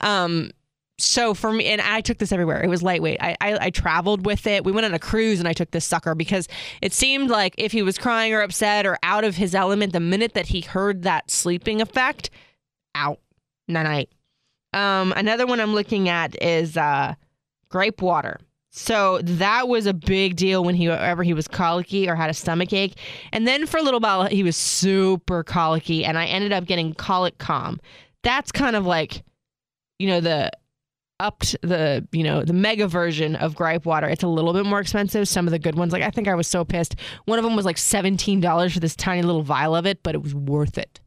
Um, 0.00 0.50
so 1.00 1.34
for 1.34 1.52
me, 1.52 1.66
and 1.66 1.80
I 1.80 2.00
took 2.00 2.18
this 2.18 2.32
everywhere. 2.32 2.62
It 2.62 2.68
was 2.68 2.82
lightweight. 2.82 3.18
I, 3.20 3.36
I, 3.40 3.58
I 3.66 3.70
traveled 3.70 4.26
with 4.26 4.46
it. 4.46 4.64
We 4.64 4.72
went 4.72 4.86
on 4.86 4.94
a 4.94 4.98
cruise, 4.98 5.38
and 5.38 5.48
I 5.48 5.52
took 5.52 5.70
this 5.70 5.84
sucker 5.84 6.14
because 6.14 6.48
it 6.82 6.92
seemed 6.92 7.30
like 7.30 7.54
if 7.58 7.72
he 7.72 7.82
was 7.82 7.98
crying 7.98 8.32
or 8.32 8.40
upset 8.40 8.86
or 8.86 8.98
out 9.02 9.24
of 9.24 9.36
his 9.36 9.54
element, 9.54 9.92
the 9.92 10.00
minute 10.00 10.34
that 10.34 10.46
he 10.46 10.60
heard 10.60 11.02
that 11.02 11.30
sleeping 11.30 11.80
effect, 11.80 12.30
out, 12.94 13.18
night. 13.68 14.10
Um, 14.72 15.12
another 15.16 15.46
one 15.46 15.60
I'm 15.60 15.74
looking 15.74 16.08
at 16.08 16.40
is 16.42 16.76
uh, 16.76 17.14
gripe 17.68 18.02
water. 18.02 18.38
So 18.72 19.18
that 19.22 19.66
was 19.66 19.86
a 19.86 19.94
big 19.94 20.36
deal 20.36 20.62
when 20.62 20.76
he 20.76 20.88
ever 20.88 21.24
he 21.24 21.34
was 21.34 21.48
colicky 21.48 22.08
or 22.08 22.14
had 22.14 22.30
a 22.30 22.34
stomach 22.34 22.72
ache. 22.72 22.96
And 23.32 23.46
then 23.46 23.66
for 23.66 23.78
a 23.78 23.82
little 23.82 23.98
while 23.98 24.26
he 24.26 24.44
was 24.44 24.56
super 24.56 25.42
colicky 25.42 26.04
and 26.04 26.16
I 26.16 26.26
ended 26.26 26.52
up 26.52 26.66
getting 26.66 26.94
colic 26.94 27.38
calm. 27.38 27.80
That's 28.22 28.52
kind 28.52 28.76
of 28.76 28.86
like 28.86 29.24
you 29.98 30.06
know 30.06 30.20
the 30.20 30.52
upped 31.20 31.54
the 31.62 32.06
you 32.10 32.24
know 32.24 32.42
the 32.42 32.52
mega 32.52 32.88
version 32.88 33.36
of 33.36 33.54
gripe 33.54 33.84
water. 33.84 34.08
It's 34.08 34.22
a 34.22 34.28
little 34.28 34.52
bit 34.52 34.64
more 34.64 34.80
expensive 34.80 35.28
some 35.28 35.46
of 35.46 35.52
the 35.52 35.58
good 35.58 35.76
ones. 35.76 35.92
Like 35.92 36.02
i 36.02 36.10
think 36.10 36.26
i 36.26 36.34
was 36.34 36.48
so 36.48 36.64
pissed. 36.64 36.96
One 37.26 37.38
of 37.38 37.44
them 37.44 37.54
was 37.54 37.64
like 37.64 37.76
$17 37.76 38.72
for 38.72 38.80
this 38.80 38.96
tiny 38.96 39.22
little 39.22 39.42
vial 39.42 39.76
of 39.76 39.86
it 39.86 40.02
but 40.02 40.14
it 40.14 40.22
was 40.22 40.34
worth 40.34 40.78
it. 40.78 40.98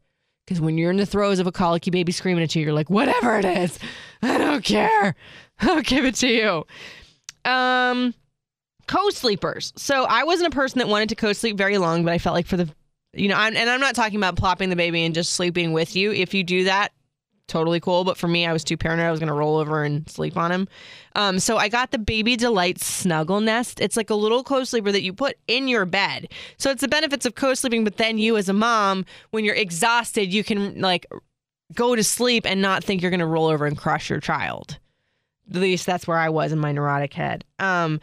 Because 0.46 0.60
when 0.60 0.78
you're 0.78 0.90
in 0.90 0.96
the 0.96 1.06
throes 1.06 1.38
of 1.38 1.46
a 1.46 1.52
colicky 1.52 1.90
baby 1.90 2.12
screaming 2.12 2.44
at 2.44 2.54
you 2.54 2.62
you're 2.62 2.72
like 2.72 2.88
whatever 2.88 3.36
it 3.36 3.44
is 3.44 3.78
i 4.22 4.38
don't 4.38 4.64
care. 4.64 5.14
I'll 5.60 5.82
give 5.82 6.04
it 6.04 6.14
to 6.16 6.28
you. 6.28 7.50
Um 7.50 8.14
co-sleepers 8.86 9.72
so 9.76 10.04
i 10.04 10.24
wasn't 10.24 10.46
a 10.46 10.54
person 10.54 10.78
that 10.78 10.88
wanted 10.88 11.08
to 11.08 11.14
co-sleep 11.14 11.56
very 11.56 11.78
long 11.78 12.04
but 12.04 12.12
i 12.12 12.18
felt 12.18 12.34
like 12.34 12.46
for 12.46 12.58
the 12.58 12.68
you 13.14 13.28
know 13.28 13.34
I'm, 13.34 13.56
and 13.56 13.70
i'm 13.70 13.80
not 13.80 13.94
talking 13.94 14.18
about 14.18 14.36
plopping 14.36 14.68
the 14.68 14.76
baby 14.76 15.04
and 15.06 15.14
just 15.14 15.32
sleeping 15.32 15.72
with 15.72 15.96
you. 15.96 16.12
If 16.12 16.34
you 16.34 16.44
do 16.44 16.64
that 16.64 16.92
totally 17.48 17.80
cool. 17.80 18.04
But 18.04 18.16
for 18.16 18.28
me, 18.28 18.46
I 18.46 18.52
was 18.52 18.64
too 18.64 18.76
paranoid. 18.76 19.06
I 19.06 19.10
was 19.10 19.20
going 19.20 19.28
to 19.28 19.34
roll 19.34 19.56
over 19.56 19.82
and 19.82 20.08
sleep 20.08 20.36
on 20.36 20.50
him. 20.52 20.68
Um, 21.16 21.38
so 21.38 21.56
I 21.56 21.68
got 21.68 21.90
the 21.90 21.98
Baby 21.98 22.36
Delight 22.36 22.80
Snuggle 22.80 23.40
Nest. 23.40 23.80
It's 23.80 23.96
like 23.96 24.10
a 24.10 24.14
little 24.14 24.42
co-sleeper 24.42 24.92
that 24.92 25.02
you 25.02 25.12
put 25.12 25.36
in 25.46 25.68
your 25.68 25.84
bed. 25.84 26.28
So 26.56 26.70
it's 26.70 26.80
the 26.80 26.88
benefits 26.88 27.26
of 27.26 27.34
co-sleeping. 27.34 27.84
But 27.84 27.96
then 27.96 28.18
you, 28.18 28.36
as 28.36 28.48
a 28.48 28.54
mom, 28.54 29.04
when 29.30 29.44
you're 29.44 29.54
exhausted, 29.54 30.32
you 30.32 30.44
can 30.44 30.80
like 30.80 31.06
go 31.74 31.96
to 31.96 32.04
sleep 32.04 32.46
and 32.46 32.60
not 32.60 32.84
think 32.84 33.02
you're 33.02 33.10
going 33.10 33.20
to 33.20 33.26
roll 33.26 33.46
over 33.46 33.66
and 33.66 33.76
crush 33.76 34.10
your 34.10 34.20
child. 34.20 34.78
At 35.50 35.60
least 35.60 35.86
that's 35.86 36.06
where 36.06 36.18
I 36.18 36.30
was 36.30 36.52
in 36.52 36.58
my 36.58 36.72
neurotic 36.72 37.12
head. 37.12 37.44
Um, 37.58 38.00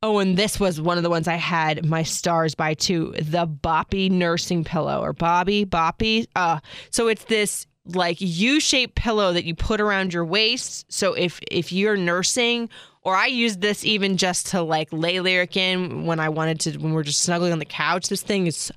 Oh, 0.00 0.18
and 0.18 0.36
this 0.36 0.60
was 0.60 0.80
one 0.80 0.96
of 0.96 1.02
the 1.02 1.10
ones 1.10 1.26
I 1.26 1.34
had 1.34 1.84
my 1.84 2.04
stars 2.04 2.54
by 2.54 2.74
too. 2.74 3.12
The 3.20 3.48
Boppy 3.48 4.08
nursing 4.08 4.62
pillow 4.62 5.00
or 5.00 5.12
Bobby 5.12 5.66
Boppy. 5.66 6.28
Uh, 6.36 6.60
so 6.90 7.08
it's 7.08 7.24
this 7.24 7.66
like 7.88 8.18
U-shaped 8.20 8.94
pillow 8.94 9.32
that 9.32 9.44
you 9.44 9.54
put 9.54 9.80
around 9.80 10.12
your 10.12 10.24
waist. 10.24 10.86
So 10.92 11.14
if 11.14 11.40
if 11.50 11.72
you're 11.72 11.96
nursing, 11.96 12.68
or 13.02 13.14
I 13.14 13.26
use 13.26 13.58
this 13.58 13.84
even 13.84 14.16
just 14.16 14.48
to 14.48 14.62
like 14.62 14.88
lay 14.92 15.20
lyric 15.20 15.56
in 15.56 16.06
when 16.06 16.20
I 16.20 16.28
wanted 16.28 16.60
to 16.60 16.78
when 16.78 16.92
we're 16.92 17.02
just 17.02 17.20
snuggling 17.20 17.52
on 17.52 17.58
the 17.58 17.64
couch. 17.64 18.08
This 18.08 18.22
thing 18.22 18.46
is 18.46 18.70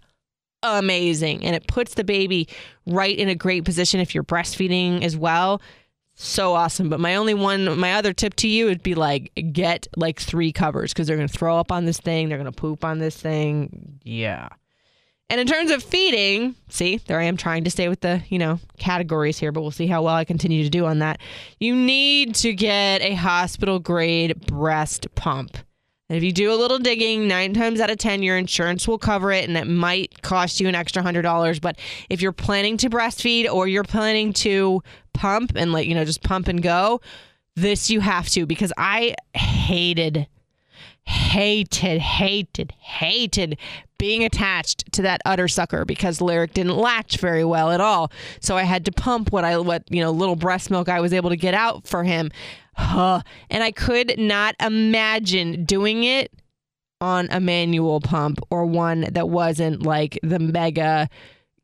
amazing. 0.63 1.43
And 1.43 1.55
it 1.55 1.67
puts 1.67 1.95
the 1.95 2.03
baby 2.03 2.47
right 2.85 3.17
in 3.17 3.29
a 3.29 3.35
great 3.35 3.65
position 3.65 3.99
if 3.99 4.13
you're 4.13 4.23
breastfeeding 4.23 5.03
as 5.03 5.17
well. 5.17 5.61
So 6.15 6.53
awesome. 6.53 6.89
But 6.89 6.99
my 6.99 7.15
only 7.15 7.33
one, 7.33 7.79
my 7.79 7.93
other 7.93 8.13
tip 8.13 8.35
to 8.35 8.47
you 8.47 8.65
would 8.65 8.83
be 8.83 8.95
like, 8.95 9.31
get 9.51 9.87
like 9.95 10.19
three 10.19 10.51
covers 10.51 10.93
because 10.93 11.07
they're 11.07 11.17
to 11.17 11.27
throw 11.27 11.57
up 11.57 11.71
on 11.71 11.85
this 11.85 11.99
thing. 11.99 12.29
They're 12.29 12.37
to 12.51 12.57
poop 12.57 12.85
on 12.85 12.99
this 12.99 13.15
thing. 13.15 13.99
Yeah. 14.03 14.49
And 15.31 15.39
in 15.39 15.47
terms 15.47 15.71
of 15.71 15.81
feeding, 15.81 16.55
see, 16.67 16.97
there 17.07 17.17
I 17.17 17.23
am 17.23 17.37
trying 17.37 17.63
to 17.63 17.71
stay 17.71 17.87
with 17.87 18.01
the, 18.01 18.21
you 18.27 18.37
know, 18.37 18.59
categories 18.77 19.39
here, 19.39 19.53
but 19.53 19.61
we'll 19.61 19.71
see 19.71 19.87
how 19.87 20.01
well 20.01 20.15
I 20.15 20.25
continue 20.25 20.65
to 20.65 20.69
do 20.69 20.85
on 20.85 20.99
that. 20.99 21.21
You 21.57 21.73
need 21.73 22.35
to 22.35 22.51
get 22.51 23.01
a 23.01 23.13
hospital 23.13 23.79
grade 23.79 24.45
breast 24.45 25.07
pump. 25.15 25.57
And 26.09 26.17
if 26.17 26.23
you 26.25 26.33
do 26.33 26.51
a 26.51 26.59
little 26.59 26.79
digging, 26.79 27.29
nine 27.29 27.53
times 27.53 27.79
out 27.79 27.89
of 27.89 27.97
10, 27.97 28.23
your 28.23 28.37
insurance 28.37 28.89
will 28.89 28.97
cover 28.97 29.31
it 29.31 29.47
and 29.47 29.57
it 29.57 29.67
might 29.67 30.21
cost 30.21 30.59
you 30.59 30.67
an 30.67 30.75
extra 30.75 31.01
$100. 31.01 31.61
But 31.61 31.79
if 32.09 32.21
you're 32.21 32.33
planning 32.33 32.75
to 32.75 32.89
breastfeed 32.89 33.49
or 33.49 33.69
you're 33.69 33.85
planning 33.85 34.33
to 34.33 34.83
pump 35.13 35.53
and, 35.55 35.71
like, 35.71 35.87
you 35.87 35.95
know, 35.95 36.03
just 36.03 36.23
pump 36.23 36.49
and 36.49 36.61
go, 36.61 36.99
this 37.55 37.89
you 37.89 38.01
have 38.01 38.27
to 38.31 38.45
because 38.45 38.73
I 38.77 39.15
hated 39.33 40.27
hated, 41.05 41.99
hated, 41.99 42.73
hated 42.79 43.57
being 43.97 44.23
attached 44.23 44.91
to 44.93 45.03
that 45.03 45.21
udder 45.25 45.47
sucker 45.47 45.85
because 45.85 46.21
Lyric 46.21 46.53
didn't 46.53 46.75
latch 46.75 47.17
very 47.17 47.45
well 47.45 47.69
at 47.71 47.79
all. 47.79 48.11
So 48.39 48.57
I 48.57 48.63
had 48.63 48.85
to 48.85 48.91
pump 48.91 49.31
what 49.31 49.43
I 49.43 49.57
what 49.59 49.83
you 49.89 50.01
know 50.01 50.11
little 50.11 50.35
breast 50.35 50.71
milk 50.71 50.89
I 50.89 50.99
was 50.99 51.13
able 51.13 51.29
to 51.29 51.37
get 51.37 51.53
out 51.53 51.87
for 51.87 52.03
him. 52.03 52.31
Huh. 52.75 53.21
And 53.49 53.63
I 53.63 53.71
could 53.71 54.17
not 54.17 54.55
imagine 54.59 55.65
doing 55.65 56.03
it 56.03 56.31
on 56.99 57.27
a 57.31 57.39
manual 57.39 57.99
pump 57.99 58.39
or 58.49 58.65
one 58.65 59.07
that 59.11 59.29
wasn't 59.29 59.83
like 59.83 60.17
the 60.23 60.39
mega 60.39 61.09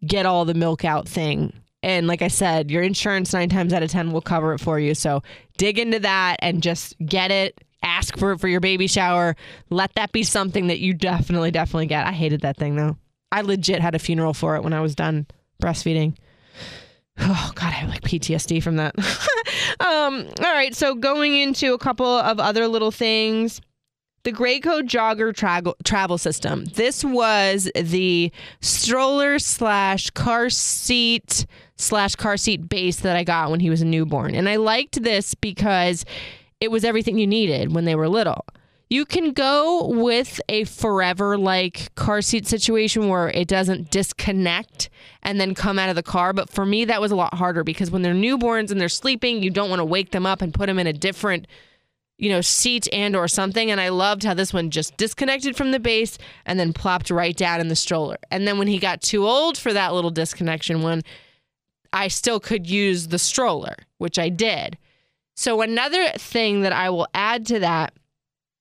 get 0.06 0.26
all 0.26 0.46
the 0.46 0.54
milk 0.54 0.86
out 0.86 1.08
thing. 1.08 1.54
And 1.84 2.08
like 2.08 2.22
I 2.22 2.28
said, 2.28 2.70
your 2.70 2.84
insurance 2.84 3.34
nine 3.34 3.50
times 3.50 3.72
out 3.72 3.84
of 3.84 3.90
10 3.90 4.12
will 4.12 4.22
cover 4.22 4.54
it 4.54 4.60
for 4.60 4.80
you. 4.80 4.94
So 4.94 5.24
dig 5.58 5.80
into 5.80 6.00
that 6.00 6.38
and 6.40 6.62
just 6.62 6.96
get 7.06 7.32
it 7.32 7.64
ask 7.84 8.18
for 8.18 8.32
it 8.32 8.40
for 8.40 8.48
your 8.48 8.60
baby 8.60 8.88
shower. 8.88 9.36
Let 9.70 9.94
that 9.96 10.12
be 10.12 10.24
something 10.24 10.68
that 10.68 10.80
you 10.80 10.94
definitely, 10.94 11.52
definitely 11.52 11.88
get. 11.88 12.06
I 12.06 12.12
hated 12.12 12.42
that 12.42 12.58
thing 12.58 12.76
though. 12.76 12.98
I 13.32 13.42
legit 13.42 13.82
had 13.82 13.96
a 13.96 14.00
funeral 14.00 14.34
for 14.34 14.56
it 14.56 14.64
when 14.64 14.74
I 14.74 14.82
was 14.82 14.96
done 14.96 15.28
breastfeeding. 15.62 16.16
Oh 17.20 17.52
God, 17.56 17.68
I 17.68 17.72
have 17.72 17.90
like 17.90 18.02
PTSD 18.02 18.62
from 18.62 18.76
that. 18.78 18.96
um, 19.80 20.28
all 20.40 20.54
right, 20.54 20.76
so 20.76 20.96
going 20.96 21.36
into 21.36 21.74
a 21.74 21.78
couple 21.78 22.06
of 22.06 22.40
other 22.40 22.68
little 22.68 22.92
things. 22.92 23.62
The 24.24 24.34
Graco 24.34 24.82
Jogger 24.82 25.34
travel 25.34 25.78
travel 25.86 26.18
system. 26.18 26.66
This 26.66 27.04
was 27.04 27.72
the 27.76 28.32
stroller 28.60 29.40
slash 29.40 30.10
car 30.10 30.50
seat 30.50 31.46
slash 31.78 32.16
car 32.16 32.36
seat 32.36 32.68
base 32.68 32.98
that 32.98 33.16
I 33.16 33.24
got 33.24 33.52
when 33.52 33.62
he 33.62 33.70
was 33.70 33.82
a 33.82 33.86
newborn, 33.86 34.36
and 34.36 34.50
I 34.50 34.58
liked 34.58 35.02
this 35.02 35.34
because 35.34 36.04
it 36.60 36.72
was 36.72 36.84
everything 36.84 37.18
you 37.18 37.28
needed 37.28 37.74
when 37.74 37.86
they 37.86 37.96
were 37.96 38.10
little. 38.10 38.46
You 38.90 39.06
can 39.06 39.34
go 39.34 39.86
with 39.86 40.40
a 40.48 40.64
forever 40.64 41.38
like 41.38 41.94
car 41.96 42.22
seat 42.22 42.48
situation 42.48 43.10
where 43.10 43.30
it 43.30 43.50
doesn't 43.50 43.92
disconnect 43.92 44.90
and 45.22 45.42
then 45.42 45.54
come 45.54 45.78
out 45.78 45.90
of 45.90 45.98
the 45.98 46.04
car. 46.04 46.32
But 46.32 46.50
for 46.50 46.66
me, 46.66 46.86
that 46.86 47.02
was 47.02 47.12
a 47.12 47.16
lot 47.16 47.34
harder 47.34 47.66
because 47.66 47.92
when 47.92 48.02
they're 48.02 48.14
newborns 48.14 48.72
and 48.72 48.80
they're 48.80 48.88
sleeping, 48.88 49.44
you 49.44 49.50
don't 49.50 49.70
want 49.70 49.82
to 49.82 49.86
wake 49.86 50.12
them 50.12 50.26
up 50.26 50.42
and 50.42 50.54
put 50.54 50.68
them 50.68 50.80
in 50.80 50.88
a 50.88 50.94
different, 50.94 51.48
you 52.18 52.30
know, 52.30 52.40
seat 52.40 52.88
and 52.94 53.14
or 53.14 53.28
something. 53.28 53.70
And 53.70 53.82
I 53.82 53.90
loved 53.90 54.24
how 54.24 54.34
this 54.34 54.54
one 54.54 54.72
just 54.72 54.96
disconnected 54.96 55.58
from 55.58 55.72
the 55.72 55.82
base 55.82 56.18
and 56.46 56.58
then 56.58 56.72
plopped 56.72 57.10
right 57.12 57.36
down 57.36 57.60
in 57.60 57.68
the 57.68 57.76
stroller. 57.76 58.18
And 58.32 58.48
then 58.48 58.58
when 58.58 58.70
he 58.70 58.80
got 58.80 59.02
too 59.02 59.28
old 59.28 59.58
for 59.58 59.74
that 59.74 59.94
little 59.94 60.12
disconnection 60.12 60.82
one, 60.82 61.02
I 61.92 62.08
still 62.08 62.40
could 62.40 62.70
use 62.70 63.10
the 63.10 63.20
stroller, 63.20 63.76
which 63.98 64.18
I 64.18 64.30
did. 64.30 64.78
So 65.38 65.62
another 65.62 66.10
thing 66.18 66.62
that 66.62 66.74
I 66.74 66.90
will 66.90 67.08
add 67.14 67.46
to 67.48 67.60
that 67.60 67.94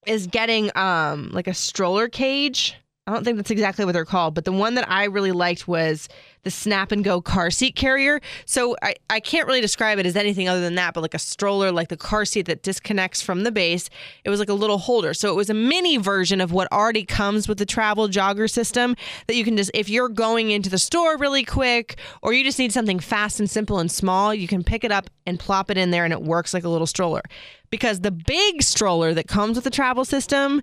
is 0.07 0.27
getting 0.27 0.71
um 0.77 1.31
like 1.33 1.49
a 1.49 1.55
stroller 1.55 2.07
cage. 2.09 2.77
I 3.09 3.13
don't 3.13 3.23
think 3.23 3.37
that's 3.37 3.53
exactly 3.53 3.85
what 3.85 3.93
they're 3.93 4.05
called, 4.05 4.35
but 4.35 4.45
the 4.45 4.53
one 4.53 4.75
that 4.75 4.91
I 4.91 5.05
really 5.05 5.31
liked 5.31 5.69
was 5.69 6.09
the 6.43 6.51
snap 6.51 6.91
and 6.91 7.05
go 7.05 7.21
car 7.21 7.53
seat 7.53 7.77
carrier. 7.77 8.21
So 8.47 8.77
I, 8.83 8.97
I 9.09 9.21
can't 9.21 9.47
really 9.47 9.61
describe 9.61 10.01
it 10.01 10.07
as 10.07 10.17
anything 10.17 10.49
other 10.49 10.61
than 10.61 10.75
that, 10.75 10.93
but 10.93 11.03
like 11.03 11.15
a 11.15 11.19
stroller, 11.19 11.71
like 11.71 11.89
the 11.89 11.97
car 11.97 12.25
seat 12.25 12.47
that 12.47 12.65
disconnects 12.65 13.23
from 13.23 13.45
the 13.45 13.53
base. 13.53 13.91
It 14.25 14.31
was 14.31 14.41
like 14.41 14.49
a 14.49 14.55
little 14.55 14.79
holder. 14.79 15.15
So 15.15 15.31
it 15.31 15.37
was 15.37 15.49
a 15.49 15.55
mini 15.55 15.99
version 15.99 16.41
of 16.41 16.51
what 16.51 16.71
already 16.73 17.05
comes 17.05 17.47
with 17.47 17.59
the 17.59 17.67
travel 17.67 18.09
jogger 18.09 18.51
system 18.51 18.97
that 19.29 19.37
you 19.37 19.45
can 19.45 19.57
just, 19.57 19.71
if 19.73 19.89
you're 19.89 20.09
going 20.09 20.51
into 20.51 20.69
the 20.69 20.79
store 20.79 21.17
really 21.17 21.45
quick 21.45 21.99
or 22.23 22.33
you 22.33 22.43
just 22.43 22.59
need 22.59 22.73
something 22.73 22.99
fast 22.99 23.39
and 23.39 23.49
simple 23.49 23.79
and 23.79 23.91
small, 23.91 24.35
you 24.35 24.49
can 24.49 24.65
pick 24.65 24.83
it 24.83 24.91
up 24.91 25.11
and 25.27 25.39
plop 25.39 25.71
it 25.71 25.79
in 25.79 25.93
there 25.93 26.05
and 26.05 26.13
it 26.13 26.23
works 26.23 26.53
like 26.53 26.65
a 26.65 26.69
little 26.69 26.89
stroller. 26.89 27.23
Because 27.71 28.01
the 28.01 28.11
big 28.11 28.63
stroller 28.63 29.15
that 29.15 29.29
comes 29.29 29.57
with 29.57 29.65
the 29.65 29.71
travel 29.71 30.05
system 30.05 30.61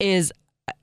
is 0.00 0.32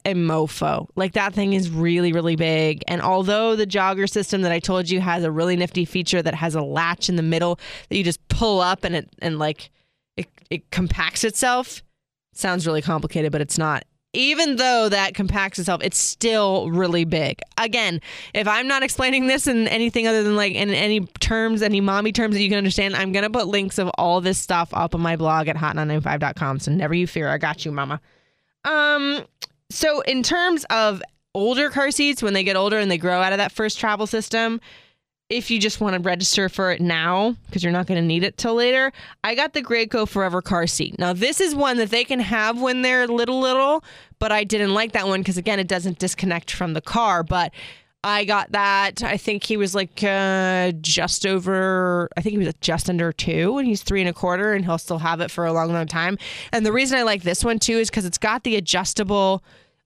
a 0.06 0.14
mofo. 0.14 0.88
Like 0.96 1.14
that 1.14 1.34
thing 1.34 1.54
is 1.54 1.70
really, 1.70 2.14
really 2.14 2.36
big. 2.36 2.84
And 2.88 3.02
although 3.02 3.56
the 3.56 3.68
jogger 3.68 4.10
system 4.10 4.42
that 4.42 4.52
I 4.52 4.60
told 4.60 4.90
you 4.90 5.00
has 5.00 5.24
a 5.24 5.32
really 5.32 5.56
nifty 5.56 5.86
feature 5.86 6.22
that 6.22 6.36
has 6.36 6.56
a 6.56 6.62
latch 6.62 7.10
in 7.10 7.16
the 7.16 7.24
middle 7.24 7.60
that 7.90 7.98
you 7.98 8.04
just 8.04 8.26
pull 8.28 8.60
up 8.62 8.84
and 8.84 8.96
it 8.96 9.10
and 9.20 9.40
like 9.40 9.70
it, 10.18 10.28
it 10.50 10.70
compacts 10.72 11.24
itself, 11.24 11.84
sounds 12.34 12.68
really 12.68 12.82
complicated, 12.82 13.32
but 13.32 13.42
it's 13.42 13.58
not. 13.58 13.86
Even 14.14 14.58
though 14.58 14.90
that 14.90 15.14
compacts 15.14 15.58
itself, 15.58 15.82
it's 15.82 15.98
still 15.98 16.70
really 16.70 17.06
big. 17.06 17.40
Again, 17.58 18.02
if 18.34 18.46
I'm 18.46 18.68
not 18.68 18.84
explaining 18.84 19.28
this 19.28 19.48
in 19.48 19.70
anything 19.70 20.06
other 20.06 20.22
than 20.22 20.36
like 20.36 20.54
in 20.54 20.70
any 20.72 21.00
terms, 21.22 21.62
any 21.62 21.80
mommy 21.80 22.12
terms 22.12 22.36
that 22.36 22.42
you 22.42 22.50
can 22.50 22.58
understand, 22.58 22.96
I'm 22.96 23.14
gonna 23.14 23.30
put 23.30 23.48
links 23.48 23.78
of 23.78 23.90
all 23.98 24.20
this 24.20 24.38
stuff 24.38 24.70
up 24.74 24.94
on 24.94 25.02
my 25.02 25.16
blog 25.16 25.48
at 25.48 25.56
hot995.com. 25.56 26.60
So 26.60 26.72
never 26.72 26.94
you 26.94 27.08
fear, 27.08 27.30
I 27.30 27.38
got 27.38 27.64
you, 27.64 27.72
mama. 27.72 28.02
Um, 28.66 29.22
so, 29.74 30.02
in 30.02 30.24
terms 30.24 30.66
of 30.70 31.02
older 31.34 31.70
car 31.70 31.92
seats, 31.92 32.22
when 32.22 32.34
they 32.34 32.44
get 32.44 32.56
older 32.56 32.78
and 32.78 32.92
they 32.92 32.98
grow 32.98 33.22
out 33.22 33.32
of 33.34 33.38
that 33.38 33.52
first 33.52 33.80
travel 33.80 34.08
system, 34.08 34.60
if 35.30 35.50
you 35.50 35.60
just 35.60 35.80
want 35.80 35.96
to 35.96 36.02
register 36.02 36.50
for 36.50 36.72
it 36.72 36.82
now, 36.82 37.36
because 37.46 37.64
you're 37.64 37.72
not 37.72 37.88
going 37.88 38.00
to 38.00 38.06
need 38.06 38.24
it 38.24 38.38
till 38.38 38.54
later, 38.54 38.92
I 39.24 39.34
got 39.34 39.54
the 39.54 39.62
Graco 39.62 40.08
Forever 40.08 40.42
car 40.42 40.68
seat. 40.68 41.00
Now, 41.00 41.14
this 41.14 41.40
is 41.40 41.56
one 41.56 41.78
that 41.78 41.90
they 41.90 42.04
can 42.04 42.20
have 42.20 42.60
when 42.60 42.82
they're 42.82 43.08
little, 43.08 43.40
little, 43.40 43.84
but 44.20 44.34
I 44.34 44.44
didn't 44.44 44.74
like 44.74 44.92
that 44.92 45.08
one 45.08 45.22
because, 45.22 45.38
again, 45.38 45.58
it 45.58 45.70
doesn't 45.70 46.00
disconnect 46.00 46.52
from 46.52 46.74
the 46.74 46.82
car. 46.82 47.24
But 47.24 47.54
I 48.04 48.26
got 48.26 48.52
that. 48.54 49.04
I 49.04 49.18
think 49.18 49.44
he 49.44 49.58
was 49.58 49.76
like 49.76 50.04
uh, 50.04 50.72
just 50.82 51.26
over, 51.26 52.10
I 52.18 52.22
think 52.22 52.32
he 52.32 52.38
was 52.40 52.54
just 52.62 52.90
under 52.90 53.12
two, 53.12 53.58
and 53.60 53.68
he's 53.68 53.84
three 53.84 54.02
and 54.02 54.10
a 54.10 54.14
quarter, 54.14 54.54
and 54.54 54.66
he'll 54.66 54.80
still 54.80 54.98
have 55.00 55.22
it 55.22 55.30
for 55.30 55.46
a 55.46 55.54
long, 55.54 55.72
long 55.72 55.86
time. 55.86 56.18
And 56.52 56.66
the 56.66 56.72
reason 56.72 56.98
I 56.98 57.04
like 57.04 57.22
this 57.22 57.44
one 57.46 57.60
too 57.60 57.78
is 57.78 57.90
because 57.90 58.06
it's 58.06 58.18
got 58.18 58.44
the 58.44 58.56
adjustable 58.56 59.44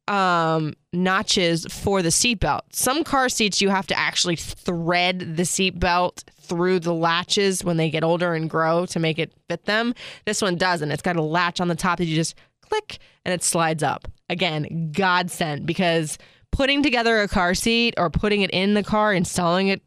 um, 0.07 0.75
notches 0.93 1.65
for 1.69 2.01
the 2.01 2.09
seatbelt. 2.09 2.61
Some 2.71 3.03
car 3.03 3.27
seats 3.27 3.61
you 3.61 3.69
have 3.69 3.87
to 3.87 3.97
actually 3.97 4.35
thread 4.35 5.35
the 5.35 5.43
seatbelt 5.43 6.23
through 6.39 6.79
the 6.79 6.93
latches 6.93 7.63
when 7.63 7.77
they 7.77 7.89
get 7.89 8.03
older 8.03 8.33
and 8.33 8.49
grow 8.49 8.85
to 8.85 8.99
make 8.99 9.19
it 9.19 9.33
fit 9.49 9.65
them. 9.65 9.93
This 10.25 10.41
one 10.41 10.55
doesn't. 10.55 10.91
It's 10.91 11.01
got 11.01 11.15
a 11.15 11.21
latch 11.21 11.59
on 11.59 11.67
the 11.67 11.75
top 11.75 11.97
that 11.97 12.05
you 12.05 12.15
just 12.15 12.35
click 12.61 12.99
and 13.25 13.33
it 13.33 13.43
slides 13.43 13.83
up. 13.83 14.07
Again, 14.29 14.91
godsend 14.91 15.65
because 15.65 16.17
putting 16.55 16.81
together 16.81 17.19
a 17.19 17.27
car 17.27 17.53
seat 17.53 17.93
or 17.97 18.09
putting 18.09 18.41
it 18.41 18.49
in 18.51 18.75
the 18.75 18.83
car, 18.83 19.13
installing 19.13 19.67
it, 19.67 19.81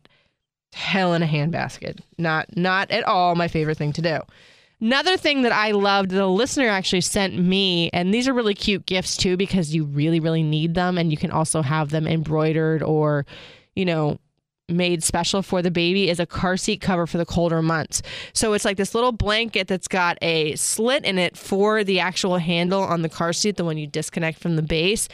hell 0.74 1.14
in 1.14 1.22
a 1.22 1.26
handbasket. 1.26 2.00
Not 2.18 2.54
not 2.56 2.90
at 2.90 3.04
all 3.04 3.34
my 3.34 3.48
favorite 3.48 3.78
thing 3.78 3.94
to 3.94 4.02
do. 4.02 4.20
Another 4.80 5.16
thing 5.16 5.42
that 5.42 5.52
I 5.52 5.72
loved, 5.72 6.10
the 6.10 6.26
listener 6.26 6.68
actually 6.68 7.00
sent 7.00 7.36
me, 7.36 7.90
and 7.92 8.12
these 8.12 8.28
are 8.28 8.34
really 8.34 8.54
cute 8.54 8.86
gifts 8.86 9.16
too 9.16 9.36
because 9.36 9.74
you 9.74 9.84
really, 9.84 10.20
really 10.20 10.42
need 10.42 10.74
them. 10.74 10.98
And 10.98 11.10
you 11.10 11.16
can 11.16 11.30
also 11.30 11.62
have 11.62 11.88
them 11.88 12.06
embroidered 12.06 12.82
or, 12.82 13.26
you 13.74 13.84
know, 13.84 14.18
made 14.68 15.02
special 15.02 15.40
for 15.40 15.62
the 15.62 15.70
baby 15.70 16.10
is 16.10 16.20
a 16.20 16.26
car 16.26 16.58
seat 16.58 16.82
cover 16.82 17.06
for 17.06 17.16
the 17.16 17.24
colder 17.24 17.62
months. 17.62 18.02
So 18.34 18.52
it's 18.52 18.66
like 18.66 18.76
this 18.76 18.94
little 18.94 19.12
blanket 19.12 19.66
that's 19.66 19.88
got 19.88 20.18
a 20.20 20.54
slit 20.56 21.06
in 21.06 21.16
it 21.18 21.38
for 21.38 21.82
the 21.82 21.98
actual 22.00 22.36
handle 22.36 22.82
on 22.82 23.00
the 23.00 23.08
car 23.08 23.32
seat, 23.32 23.56
the 23.56 23.64
one 23.64 23.78
you 23.78 23.86
disconnect 23.86 24.38
from 24.38 24.56
the 24.56 24.62
base 24.62 25.08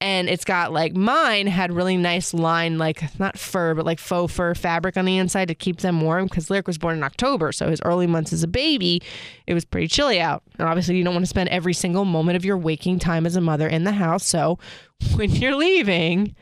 and 0.00 0.28
it's 0.28 0.44
got 0.44 0.72
like 0.72 0.94
mine 0.94 1.46
had 1.46 1.72
really 1.72 1.96
nice 1.96 2.34
line 2.34 2.76
like 2.76 3.18
not 3.18 3.38
fur 3.38 3.74
but 3.74 3.86
like 3.86 3.98
faux 3.98 4.32
fur 4.32 4.54
fabric 4.54 4.96
on 4.96 5.06
the 5.06 5.16
inside 5.16 5.48
to 5.48 5.54
keep 5.54 5.78
them 5.78 6.00
warm 6.02 6.26
because 6.26 6.50
lyric 6.50 6.66
was 6.66 6.76
born 6.76 6.96
in 6.96 7.02
october 7.02 7.50
so 7.50 7.70
his 7.70 7.80
early 7.82 8.06
months 8.06 8.32
as 8.32 8.42
a 8.42 8.48
baby 8.48 9.00
it 9.46 9.54
was 9.54 9.64
pretty 9.64 9.88
chilly 9.88 10.20
out. 10.20 10.42
And 10.58 10.68
obviously 10.68 10.96
you 10.96 11.04
don't 11.04 11.14
want 11.14 11.24
to 11.24 11.28
spend 11.30 11.48
every 11.48 11.72
single 11.72 12.04
moment 12.04 12.36
of 12.36 12.44
your 12.44 12.58
waking 12.58 12.98
time 12.98 13.26
as 13.26 13.36
a 13.36 13.40
mother 13.40 13.68
in 13.68 13.84
the 13.84 13.92
house 13.92 14.26
so 14.26 14.58
when 15.14 15.30
you're 15.30 15.56
leaving 15.56 16.34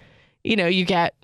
you 0.42 0.56
know 0.56 0.66
you 0.66 0.84
get 0.84 1.14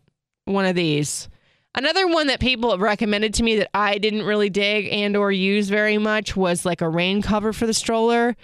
one 0.45 0.67
of 0.67 0.75
these. 0.75 1.29
Another 1.75 2.09
one 2.09 2.27
that 2.27 2.41
people 2.41 2.73
have 2.73 2.81
recommended 2.81 3.33
to 3.35 3.45
me 3.45 3.57
that 3.57 3.71
I 3.73 3.99
didn't 3.99 4.25
really 4.25 4.51
dig 4.51 4.89
and 4.91 5.17
or 5.17 5.31
use 5.31 5.69
very 5.69 5.99
much 5.99 6.35
was 6.37 6.67
like 6.67 6.81
a 6.81 6.89
rain 6.89 7.23
cover 7.23 7.53
for 7.53 7.67
the 7.67 7.75
stroller 7.75 8.37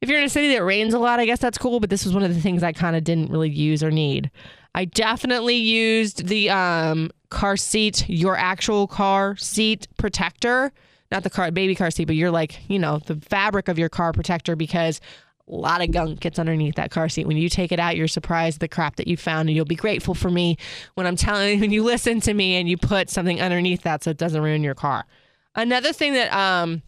if 0.00 0.08
you're 0.08 0.18
in 0.18 0.24
a 0.24 0.28
city 0.28 0.52
that 0.54 0.64
rains 0.64 0.94
a 0.94 0.98
lot, 0.98 1.18
I 1.20 1.26
guess 1.26 1.40
that's 1.40 1.58
cool, 1.58 1.80
but 1.80 1.90
this 1.90 2.04
was 2.04 2.14
one 2.14 2.22
of 2.22 2.34
the 2.34 2.40
things 2.40 2.62
I 2.62 2.72
kind 2.72 2.96
of 2.96 3.04
didn't 3.04 3.30
really 3.30 3.50
use 3.50 3.82
or 3.82 3.90
need. 3.90 4.30
I 4.74 4.84
definitely 4.84 5.56
used 5.56 6.28
the 6.28 6.50
um, 6.50 7.10
car 7.30 7.56
seat, 7.56 8.08
your 8.08 8.36
actual 8.36 8.86
car 8.86 9.36
seat 9.36 9.88
protector, 9.96 10.72
not 11.10 11.24
the 11.24 11.30
car 11.30 11.50
baby 11.50 11.74
car 11.74 11.90
seat, 11.90 12.04
but 12.04 12.16
you're 12.16 12.30
like, 12.30 12.60
you 12.68 12.78
know, 12.78 12.98
the 12.98 13.16
fabric 13.16 13.68
of 13.68 13.78
your 13.78 13.88
car 13.88 14.12
protector 14.12 14.54
because 14.54 15.00
a 15.48 15.54
lot 15.54 15.82
of 15.82 15.90
gunk 15.90 16.20
gets 16.20 16.38
underneath 16.38 16.74
that 16.74 16.90
car 16.90 17.08
seat. 17.08 17.26
When 17.26 17.38
you 17.38 17.48
take 17.48 17.72
it 17.72 17.80
out, 17.80 17.96
you're 17.96 18.06
surprised 18.08 18.60
the 18.60 18.68
crap 18.68 18.96
that 18.96 19.08
you 19.08 19.16
found, 19.16 19.48
and 19.48 19.56
you'll 19.56 19.64
be 19.64 19.74
grateful 19.74 20.14
for 20.14 20.30
me 20.30 20.58
when 20.94 21.06
I'm 21.06 21.16
telling 21.16 21.60
when 21.60 21.72
you 21.72 21.82
listen 21.82 22.20
to 22.20 22.34
me 22.34 22.56
and 22.56 22.68
you 22.68 22.76
put 22.76 23.08
something 23.08 23.40
underneath 23.40 23.82
that 23.82 24.04
so 24.04 24.10
it 24.10 24.18
doesn't 24.18 24.42
ruin 24.42 24.62
your 24.62 24.74
car. 24.74 25.06
Another 25.54 25.92
thing 25.92 26.12
that 26.12 26.32
um, 26.32 26.82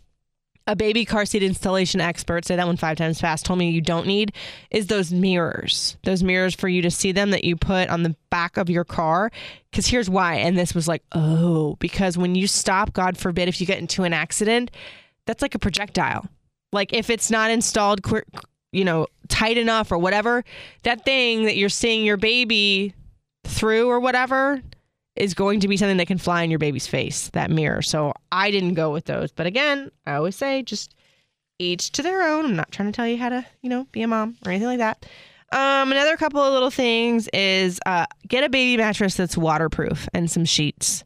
a 0.70 0.76
baby 0.76 1.04
car 1.04 1.26
seat 1.26 1.42
installation 1.42 2.00
expert, 2.00 2.44
say 2.44 2.54
that 2.54 2.66
one 2.66 2.76
five 2.76 2.96
times 2.96 3.20
fast, 3.20 3.44
told 3.44 3.59
me 3.59 3.70
you 3.70 3.80
don't 3.80 4.06
need 4.06 4.33
is 4.70 4.87
those 4.87 5.12
mirrors. 5.12 5.96
Those 6.04 6.22
mirrors 6.22 6.54
for 6.54 6.68
you 6.68 6.80
to 6.83 6.90
see 6.90 7.11
them 7.11 7.30
that 7.30 7.42
you 7.42 7.56
put 7.56 7.88
on 7.88 8.04
the 8.04 8.14
back 8.30 8.56
of 8.56 8.70
your 8.70 8.85
car. 8.85 9.33
Because 9.70 9.88
here's 9.88 10.09
why. 10.09 10.37
And 10.37 10.56
this 10.56 10.74
was 10.74 10.87
like, 10.87 11.02
oh, 11.12 11.76
because 11.80 12.16
when 12.16 12.37
you 12.37 12.46
stop, 12.46 12.92
God 12.92 13.18
forbid, 13.18 13.48
if 13.48 13.61
you 13.61 13.66
get 13.66 13.78
into 13.78 14.04
an 14.04 14.12
accident, 14.12 14.70
that's 15.26 15.42
like 15.42 15.56
a 15.56 15.59
projectile. 15.59 16.28
Like 16.72 16.92
if 16.92 17.11
it's 17.11 17.30
not 17.30 17.50
installed, 17.50 18.00
you 18.70 18.85
know, 18.85 19.09
tight 19.28 19.59
enough 19.59 19.90
or 19.90 19.98
whatever, 19.98 20.44
that 20.85 21.04
thing 21.04 21.44
that 21.44 21.56
you're 21.56 21.68
seeing 21.68 22.04
your 22.04 22.16
baby 22.16 22.94
through 23.44 23.88
or 23.88 23.98
whatever 23.98 24.62
is 25.20 25.35
going 25.35 25.61
to 25.61 25.68
be 25.68 25.76
something 25.76 25.98
that 25.98 26.06
can 26.06 26.16
fly 26.16 26.42
in 26.42 26.50
your 26.50 26.59
baby's 26.59 26.87
face, 26.87 27.28
that 27.35 27.50
mirror. 27.50 27.83
So 27.83 28.14
I 28.33 28.50
didn't 28.50 28.74
go 28.74 28.90
with 28.90 29.04
those. 29.04 29.30
But 29.30 29.46
again, 29.46 29.90
I 30.06 30.14
always 30.14 30.35
say 30.35 30.62
just 30.62 30.94
each 31.59 31.92
to 31.92 32.02
their 32.02 32.22
own. 32.22 32.46
I'm 32.46 32.56
not 32.56 32.72
trying 32.72 32.90
to 32.90 32.96
tell 32.96 33.06
you 33.06 33.18
how 33.18 33.28
to, 33.28 33.44
you 33.61 33.68
know, 33.68 33.87
be 33.92 34.00
a 34.00 34.09
mom 34.09 34.38
or 34.46 34.50
anything 34.50 34.68
like 34.68 34.78
that. 34.78 35.04
Um, 35.52 35.92
another 35.92 36.16
couple 36.16 36.40
of 36.40 36.52
little 36.52 36.70
things 36.70 37.28
is 37.35 37.78
uh, 37.85 38.06
get 38.26 38.44
a 38.44 38.48
baby 38.48 38.80
mattress 38.80 39.14
that's 39.14 39.37
waterproof 39.37 40.09
and 40.14 40.30
some 40.30 40.46
sheets. 40.46 41.04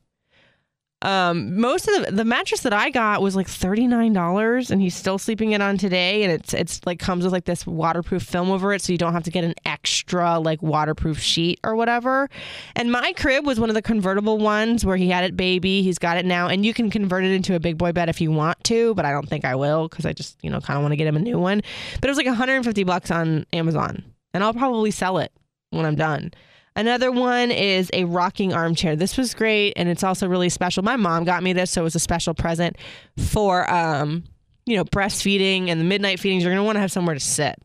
Um, 1.05 1.61
most 1.61 1.87
of 1.87 2.07
the 2.07 2.13
the 2.13 2.25
mattress 2.25 2.63
that 2.63 2.73
I 2.73 2.89
got 2.89 3.21
was 3.21 3.37
like 3.37 3.47
thirty 3.47 3.87
nine 3.87 4.15
dollars, 4.15 4.71
and 4.71 4.81
he's 4.81 4.95
still 4.97 5.19
sleeping 5.19 5.53
it 5.53 5.61
on 5.61 5.77
today. 5.77 6.23
And 6.23 6.33
it's 6.33 6.55
it's 6.55 6.81
like 6.87 6.99
comes 6.99 7.25
with 7.25 7.33
like 7.33 7.45
this 7.45 7.67
waterproof 7.67 8.23
film 8.23 8.51
over 8.51 8.73
it, 8.73 8.81
so 8.81 8.91
you 8.91 8.99
don't 8.99 9.13
have 9.13 9.23
to 9.25 9.31
get 9.31 9.45
an 9.45 9.55
extra 9.67 10.39
like 10.39 10.63
waterproof 10.63 11.21
sheet 11.21 11.61
or 11.63 11.77
whatever. 11.77 12.31
And 12.75 12.91
my 12.91 13.13
crib 13.13 13.45
was 13.45 13.61
one 13.61 13.69
of 13.69 13.75
the 13.75 13.83
convertible 13.83 14.39
ones 14.39 14.87
where 14.87 14.97
he 14.97 15.11
had 15.11 15.25
it 15.25 15.37
baby. 15.37 15.83
He's 15.83 15.99
got 15.99 16.17
it 16.17 16.25
now, 16.25 16.49
and 16.49 16.65
you 16.65 16.73
can 16.73 16.91
convert 16.91 17.23
it 17.23 17.33
into 17.33 17.55
a 17.55 17.61
big 17.61 17.77
boy 17.77 17.93
bed 17.93 18.09
if 18.09 18.21
you 18.23 18.31
want 18.33 18.65
to, 18.65 18.95
but 18.95 19.05
I 19.05 19.13
don't 19.13 19.29
think 19.29 19.45
I 19.45 19.57
will 19.57 19.89
because 19.89 20.07
I 20.07 20.15
just 20.15 20.39
you 20.43 20.49
know 20.49 20.61
kind 20.61 20.79
of 20.79 20.83
want 20.83 20.93
to 20.93 20.97
get 20.97 21.07
him 21.07 21.17
a 21.17 21.21
new 21.21 21.39
one. 21.39 21.61
But 22.01 22.09
it 22.09 22.11
was 22.11 22.17
like 22.17 22.27
one 22.27 22.35
hundred 22.35 22.55
and 22.55 22.65
fifty 22.65 22.83
bucks 22.83 23.11
on 23.11 23.45
Amazon, 23.53 24.03
and 24.33 24.43
I'll 24.43 24.55
probably 24.55 24.91
sell 24.91 25.19
it 25.19 25.33
when 25.69 25.85
I'm 25.85 25.97
done. 25.97 26.33
Another 26.77 27.13
one 27.13 27.51
is 27.51 27.89
a 27.93 28.05
rocking 28.05 28.53
armchair. 28.53 28.97
This 28.97 29.17
was 29.17 29.33
great 29.35 29.75
and 29.77 29.89
it's 29.89 30.03
also 30.03 30.29
really 30.29 30.49
special. 30.49 30.83
My 30.83 30.97
mom 30.97 31.25
got 31.25 31.43
me 31.43 31.53
this, 31.53 31.71
so 31.71 31.83
it 31.83 31.85
was 31.85 31.95
a 31.95 32.01
special 32.01 32.35
present 32.35 32.77
for 33.17 33.71
um, 33.71 34.25
you 34.67 34.77
know, 34.77 34.85
breastfeeding 34.85 35.69
and 35.69 35.81
the 35.81 35.85
midnight 35.85 36.19
feedings. 36.19 36.43
You're 36.43 36.53
gonna 36.53 36.65
want 36.65 36.77
to 36.77 36.81
have 36.81 36.93
somewhere 36.93 37.15
to 37.15 37.21
sit. 37.21 37.57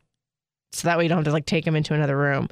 So 0.73 0.87
that 0.87 0.97
way 0.97 1.05
you 1.05 1.09
don't 1.09 1.17
have 1.19 1.25
to 1.25 1.31
like 1.31 1.45
take 1.45 1.65
them 1.65 1.75
into 1.75 1.93
another 1.93 2.15
room. 2.15 2.49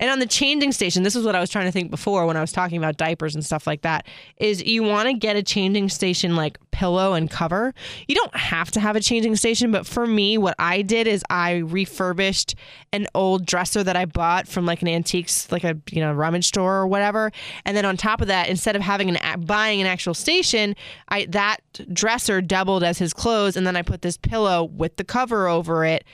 And 0.00 0.10
on 0.10 0.18
the 0.18 0.26
changing 0.26 0.72
station, 0.72 1.02
this 1.02 1.16
is 1.16 1.24
what 1.24 1.34
I 1.34 1.40
was 1.40 1.50
trying 1.50 1.66
to 1.66 1.72
think 1.72 1.90
before 1.90 2.26
when 2.26 2.36
I 2.36 2.40
was 2.40 2.52
talking 2.52 2.78
about 2.78 2.96
diapers 2.96 3.34
and 3.34 3.44
stuff 3.44 3.66
like 3.66 3.82
that, 3.82 4.06
is 4.36 4.62
you 4.62 4.82
want 4.82 5.08
to 5.08 5.14
get 5.14 5.36
a 5.36 5.42
changing 5.42 5.88
station 5.88 6.36
like 6.36 6.58
pillow 6.70 7.14
and 7.14 7.28
cover. 7.28 7.74
You 8.06 8.14
don't 8.14 8.36
have 8.36 8.70
to 8.72 8.80
have 8.80 8.94
a 8.94 9.00
changing 9.00 9.34
station, 9.36 9.72
but 9.72 9.86
for 9.86 10.06
me, 10.06 10.38
what 10.38 10.54
I 10.58 10.82
did 10.82 11.08
is 11.08 11.24
I 11.28 11.56
refurbished 11.56 12.54
an 12.92 13.08
old 13.14 13.44
dresser 13.44 13.82
that 13.82 13.96
I 13.96 14.04
bought 14.04 14.46
from 14.46 14.64
like 14.64 14.82
an 14.82 14.88
antiques, 14.88 15.50
like 15.50 15.64
a 15.64 15.76
you 15.90 16.00
know 16.00 16.12
rummage 16.12 16.46
store 16.46 16.76
or 16.76 16.86
whatever. 16.86 17.32
And 17.64 17.76
then 17.76 17.84
on 17.84 17.96
top 17.96 18.20
of 18.20 18.28
that, 18.28 18.48
instead 18.48 18.76
of 18.76 18.82
having 18.82 19.14
an 19.14 19.40
buying 19.40 19.80
an 19.80 19.86
actual 19.86 20.14
station, 20.14 20.76
I 21.08 21.26
that 21.30 21.58
dresser 21.92 22.40
doubled 22.40 22.84
as 22.84 22.98
his 22.98 23.12
clothes, 23.12 23.56
and 23.56 23.66
then 23.66 23.74
I 23.74 23.82
put 23.82 24.02
this 24.02 24.16
pillow 24.16 24.64
with 24.64 24.96
the 24.96 25.04
cover 25.04 25.48
over 25.48 25.84
it 25.84 26.04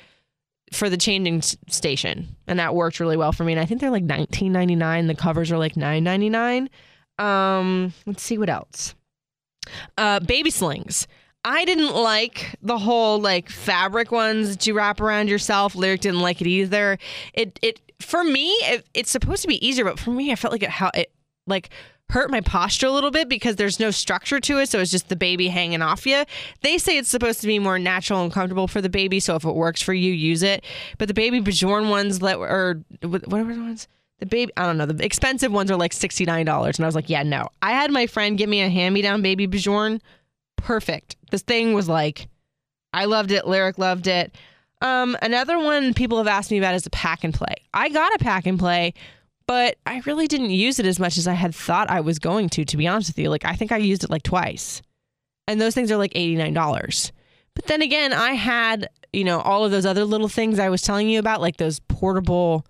for 0.74 0.90
the 0.90 0.96
changing 0.96 1.42
station, 1.42 2.36
and 2.46 2.58
that 2.58 2.74
worked 2.74 3.00
really 3.00 3.16
well 3.16 3.32
for 3.32 3.44
me. 3.44 3.52
And 3.52 3.60
I 3.60 3.64
think 3.64 3.80
they're 3.80 3.90
like 3.90 4.02
nineteen 4.04 4.52
ninety 4.52 4.74
nine. 4.74 5.06
The 5.06 5.14
covers 5.14 5.50
are 5.52 5.58
like 5.58 5.76
nine 5.76 6.04
ninety 6.04 6.28
nine. 6.28 6.68
Um, 7.18 7.92
let's 8.06 8.22
see 8.22 8.38
what 8.38 8.50
else. 8.50 8.94
Uh, 9.96 10.20
baby 10.20 10.50
slings. 10.50 11.06
I 11.44 11.64
didn't 11.66 11.94
like 11.94 12.56
the 12.62 12.78
whole 12.78 13.18
like 13.18 13.50
fabric 13.50 14.10
ones 14.10 14.50
that 14.50 14.66
you 14.66 14.74
wrap 14.74 15.00
around 15.00 15.28
yourself. 15.28 15.74
Lyric 15.74 16.00
didn't 16.00 16.20
like 16.20 16.40
it 16.40 16.46
either. 16.46 16.98
It 17.34 17.58
it 17.62 17.80
for 18.00 18.24
me 18.24 18.48
it, 18.62 18.86
it's 18.94 19.10
supposed 19.10 19.42
to 19.42 19.48
be 19.48 19.64
easier, 19.66 19.84
but 19.84 19.98
for 19.98 20.10
me 20.10 20.32
I 20.32 20.36
felt 20.36 20.52
like 20.52 20.62
it 20.62 20.70
how 20.70 20.90
it 20.94 21.12
like 21.46 21.68
hurt 22.14 22.30
my 22.30 22.40
posture 22.40 22.86
a 22.86 22.92
little 22.92 23.10
bit 23.10 23.28
because 23.28 23.56
there's 23.56 23.80
no 23.80 23.90
structure 23.90 24.38
to 24.38 24.58
it. 24.58 24.68
So 24.68 24.78
it's 24.78 24.92
just 24.92 25.08
the 25.08 25.16
baby 25.16 25.48
hanging 25.48 25.82
off 25.82 26.06
you. 26.06 26.24
They 26.62 26.78
say 26.78 26.96
it's 26.96 27.08
supposed 27.08 27.40
to 27.40 27.48
be 27.48 27.58
more 27.58 27.76
natural 27.76 28.22
and 28.22 28.32
comfortable 28.32 28.68
for 28.68 28.80
the 28.80 28.88
baby. 28.88 29.18
So 29.18 29.34
if 29.34 29.44
it 29.44 29.52
works 29.52 29.82
for 29.82 29.92
you, 29.92 30.12
use 30.12 30.44
it. 30.44 30.64
But 30.96 31.08
the 31.08 31.14
baby 31.14 31.40
Bjorn 31.40 31.88
ones, 31.88 32.22
let 32.22 32.36
or 32.36 32.80
whatever 33.02 33.52
the 33.52 33.60
ones, 33.60 33.88
the 34.20 34.26
baby, 34.26 34.52
I 34.56 34.64
don't 34.64 34.78
know, 34.78 34.86
the 34.86 35.04
expensive 35.04 35.50
ones 35.50 35.72
are 35.72 35.76
like 35.76 35.90
$69. 35.90 36.28
And 36.76 36.80
I 36.80 36.86
was 36.86 36.94
like, 36.94 37.10
yeah, 37.10 37.24
no. 37.24 37.48
I 37.60 37.72
had 37.72 37.90
my 37.90 38.06
friend 38.06 38.38
get 38.38 38.48
me 38.48 38.60
a 38.60 38.68
hand 38.68 38.94
me 38.94 39.02
down 39.02 39.20
baby 39.20 39.46
Bjorn. 39.46 40.00
Perfect. 40.56 41.16
This 41.32 41.42
thing 41.42 41.74
was 41.74 41.88
like, 41.88 42.28
I 42.92 43.06
loved 43.06 43.32
it. 43.32 43.44
Lyric 43.44 43.76
loved 43.76 44.06
it. 44.06 44.36
Um, 44.80 45.16
another 45.20 45.58
one 45.58 45.94
people 45.94 46.18
have 46.18 46.28
asked 46.28 46.52
me 46.52 46.58
about 46.58 46.76
is 46.76 46.86
a 46.86 46.90
pack 46.90 47.24
and 47.24 47.34
play. 47.34 47.56
I 47.72 47.88
got 47.88 48.14
a 48.14 48.18
pack 48.18 48.46
and 48.46 48.56
play 48.56 48.94
but 49.46 49.76
I 49.86 50.02
really 50.06 50.26
didn't 50.26 50.50
use 50.50 50.78
it 50.78 50.86
as 50.86 50.98
much 50.98 51.18
as 51.18 51.28
I 51.28 51.34
had 51.34 51.54
thought 51.54 51.90
I 51.90 52.00
was 52.00 52.18
going 52.18 52.48
to, 52.50 52.64
to 52.64 52.76
be 52.76 52.86
honest 52.86 53.10
with 53.10 53.18
you. 53.18 53.28
Like, 53.28 53.44
I 53.44 53.54
think 53.54 53.72
I 53.72 53.76
used 53.76 54.04
it 54.04 54.10
like 54.10 54.22
twice. 54.22 54.80
And 55.46 55.60
those 55.60 55.74
things 55.74 55.92
are 55.92 55.98
like 55.98 56.14
$89. 56.14 57.12
But 57.54 57.66
then 57.66 57.82
again, 57.82 58.12
I 58.12 58.32
had, 58.32 58.88
you 59.12 59.24
know, 59.24 59.40
all 59.40 59.64
of 59.64 59.70
those 59.70 59.86
other 59.86 60.04
little 60.04 60.28
things 60.28 60.58
I 60.58 60.70
was 60.70 60.82
telling 60.82 61.08
you 61.08 61.18
about, 61.18 61.40
like 61.40 61.58
those 61.58 61.78
portable, 61.78 62.66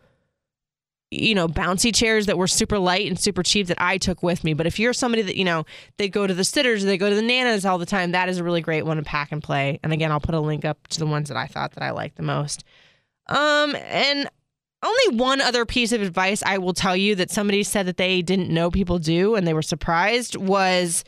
you 1.11 1.35
know, 1.35 1.47
bouncy 1.47 1.95
chairs 1.95 2.27
that 2.27 2.37
were 2.37 2.49
super 2.49 2.79
light 2.79 3.07
and 3.07 3.19
super 3.19 3.43
cheap 3.43 3.69
that 3.69 3.81
I 3.81 3.97
took 3.97 4.23
with 4.23 4.43
me. 4.43 4.53
But 4.53 4.67
if 4.67 4.81
you're 4.81 4.93
somebody 4.93 5.23
that, 5.23 5.37
you 5.37 5.45
know, 5.45 5.65
they 5.97 6.09
go 6.09 6.27
to 6.27 6.35
the 6.35 6.45
sitters, 6.45 6.85
they 6.85 6.99
go 6.99 7.09
to 7.09 7.17
the 7.17 7.23
nanas 7.23 7.65
all 7.65 7.79
the 7.79 7.87
time, 7.87 8.11
that 8.11 8.29
is 8.29 8.39
a 8.39 8.45
really 8.45 8.61
great 8.61 8.85
one 8.85 8.97
to 8.97 9.05
pack 9.05 9.31
and 9.31 9.43
play. 9.43 9.79
And 9.83 9.93
again, 9.93 10.11
I'll 10.11 10.21
put 10.21 10.35
a 10.35 10.41
link 10.41 10.65
up 10.65 10.89
to 10.89 10.99
the 10.99 11.07
ones 11.07 11.29
that 11.29 11.39
I 11.39 11.47
thought 11.47 11.73
that 11.75 11.85
I 11.85 11.93
liked 11.93 12.17
the 12.17 12.25
most. 12.25 12.65
Um, 13.29 13.75
and 13.77 14.29
only 14.85 15.17
one 15.17 15.41
other 15.41 15.65
piece 15.65 15.93
of 15.93 16.03
advice 16.03 16.43
I 16.45 16.59
will 16.59 16.75
tell 16.75 16.97
you 16.97 17.15
that 17.17 17.31
somebody 17.31 17.63
said 17.63 17.87
that 17.87 17.97
they 17.97 18.23
didn't 18.23 18.51
know 18.51 18.71
people 18.71 18.99
do 18.99 19.35
and 19.35 19.47
they 19.47 19.55
were 19.55 19.63
surprised 19.63 20.37
was 20.37 21.05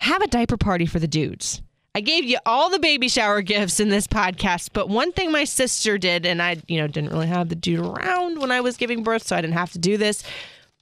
have 0.00 0.22
a 0.22 0.28
diaper 0.28 0.56
party 0.56 0.86
for 0.86 0.98
the 0.98 1.08
dudes. 1.08 1.62
I 1.94 2.00
gave 2.00 2.24
you 2.24 2.38
all 2.46 2.70
the 2.70 2.78
baby 2.78 3.08
shower 3.08 3.42
gifts 3.42 3.80
in 3.80 3.88
this 3.88 4.06
podcast, 4.06 4.70
but 4.72 4.88
one 4.88 5.12
thing 5.12 5.32
my 5.32 5.44
sister 5.44 5.98
did, 5.98 6.26
and 6.26 6.40
I, 6.40 6.58
you 6.68 6.78
know, 6.80 6.86
didn't 6.86 7.10
really 7.10 7.26
have 7.26 7.48
the 7.48 7.56
dude 7.56 7.80
around 7.80 8.40
when 8.40 8.52
I 8.52 8.60
was 8.60 8.76
giving 8.76 9.02
birth, 9.02 9.26
so 9.26 9.34
I 9.34 9.40
didn't 9.40 9.54
have 9.54 9.72
to 9.72 9.78
do 9.78 9.96
this. 9.96 10.22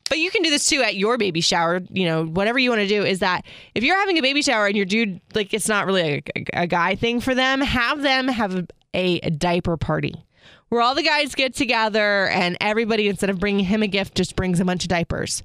But 0.08 0.18
you 0.18 0.30
can 0.30 0.42
do 0.42 0.50
this 0.50 0.66
too 0.66 0.82
at 0.82 0.96
your 0.96 1.16
baby 1.16 1.40
shower. 1.40 1.80
You 1.90 2.04
know, 2.04 2.26
whatever 2.26 2.58
you 2.58 2.70
want 2.70 2.82
to 2.82 2.88
do 2.88 3.02
is 3.02 3.20
that 3.20 3.44
if 3.74 3.82
you're 3.82 3.96
having 3.96 4.18
a 4.18 4.22
baby 4.22 4.42
shower 4.42 4.66
and 4.66 4.76
your 4.76 4.84
dude, 4.84 5.20
like, 5.34 5.54
it's 5.54 5.68
not 5.68 5.86
really 5.86 6.22
a, 6.36 6.44
a 6.52 6.66
guy 6.66 6.94
thing 6.94 7.20
for 7.20 7.34
them, 7.34 7.60
have 7.60 8.02
them 8.02 8.28
have 8.28 8.54
a, 8.54 8.66
a, 8.94 9.18
a 9.20 9.30
diaper 9.30 9.76
party 9.76 10.25
where 10.68 10.80
all 10.80 10.94
the 10.94 11.02
guys 11.02 11.34
get 11.34 11.54
together 11.54 12.28
and 12.28 12.56
everybody, 12.60 13.08
instead 13.08 13.30
of 13.30 13.38
bringing 13.38 13.64
him 13.64 13.82
a 13.82 13.86
gift, 13.86 14.14
just 14.14 14.36
brings 14.36 14.60
a 14.60 14.64
bunch 14.64 14.84
of 14.84 14.88
diapers. 14.88 15.42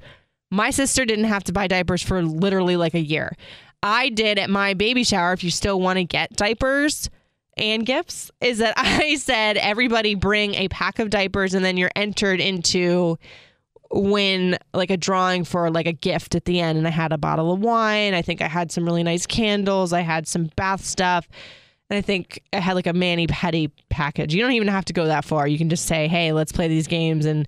My 0.49 0.69
sister 0.69 1.05
didn't 1.05 1.25
have 1.25 1.43
to 1.45 1.53
buy 1.53 1.67
diapers 1.67 2.01
for 2.01 2.21
literally 2.21 2.75
like 2.75 2.93
a 2.93 2.99
year. 2.99 3.35
I 3.83 4.09
did 4.09 4.37
at 4.37 4.49
my 4.49 4.73
baby 4.73 5.03
shower. 5.03 5.33
If 5.33 5.43
you 5.43 5.51
still 5.51 5.79
want 5.79 5.97
to 5.97 6.03
get 6.03 6.35
diapers 6.35 7.09
and 7.57 7.85
gifts, 7.85 8.31
is 8.41 8.59
that 8.59 8.73
I 8.77 9.15
said 9.15 9.57
everybody 9.57 10.15
bring 10.15 10.55
a 10.55 10.67
pack 10.69 10.99
of 10.99 11.09
diapers 11.09 11.53
and 11.53 11.63
then 11.63 11.77
you're 11.77 11.91
entered 11.95 12.39
into 12.39 13.17
win 13.93 14.57
like 14.73 14.89
a 14.89 14.97
drawing 14.97 15.43
for 15.43 15.69
like 15.69 15.85
a 15.85 15.93
gift 15.93 16.35
at 16.35 16.45
the 16.45 16.59
end. 16.59 16.77
And 16.77 16.87
I 16.87 16.91
had 16.91 17.11
a 17.11 17.17
bottle 17.17 17.51
of 17.51 17.59
wine. 17.59 18.13
I 18.13 18.21
think 18.21 18.41
I 18.41 18.47
had 18.47 18.71
some 18.71 18.85
really 18.85 19.03
nice 19.03 19.25
candles. 19.25 19.93
I 19.93 20.01
had 20.01 20.27
some 20.27 20.49
bath 20.55 20.83
stuff. 20.83 21.27
And 21.91 21.97
I 21.97 22.01
think 22.01 22.41
I 22.53 22.59
had 22.61 22.75
like 22.75 22.87
a 22.87 22.93
mani-pedi 22.93 23.69
package. 23.89 24.33
You 24.33 24.41
don't 24.41 24.53
even 24.53 24.69
have 24.69 24.85
to 24.85 24.93
go 24.93 25.07
that 25.07 25.25
far. 25.25 25.45
You 25.45 25.57
can 25.57 25.67
just 25.67 25.87
say, 25.87 26.07
hey, 26.07 26.31
let's 26.31 26.53
play 26.53 26.69
these 26.69 26.87
games 26.87 27.25
and 27.25 27.45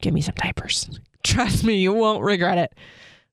give 0.00 0.14
me 0.14 0.22
some 0.22 0.34
diapers. 0.34 0.88
Trust 1.22 1.62
me, 1.62 1.74
you 1.74 1.92
won't 1.92 2.24
regret 2.24 2.56
it. 2.56 2.74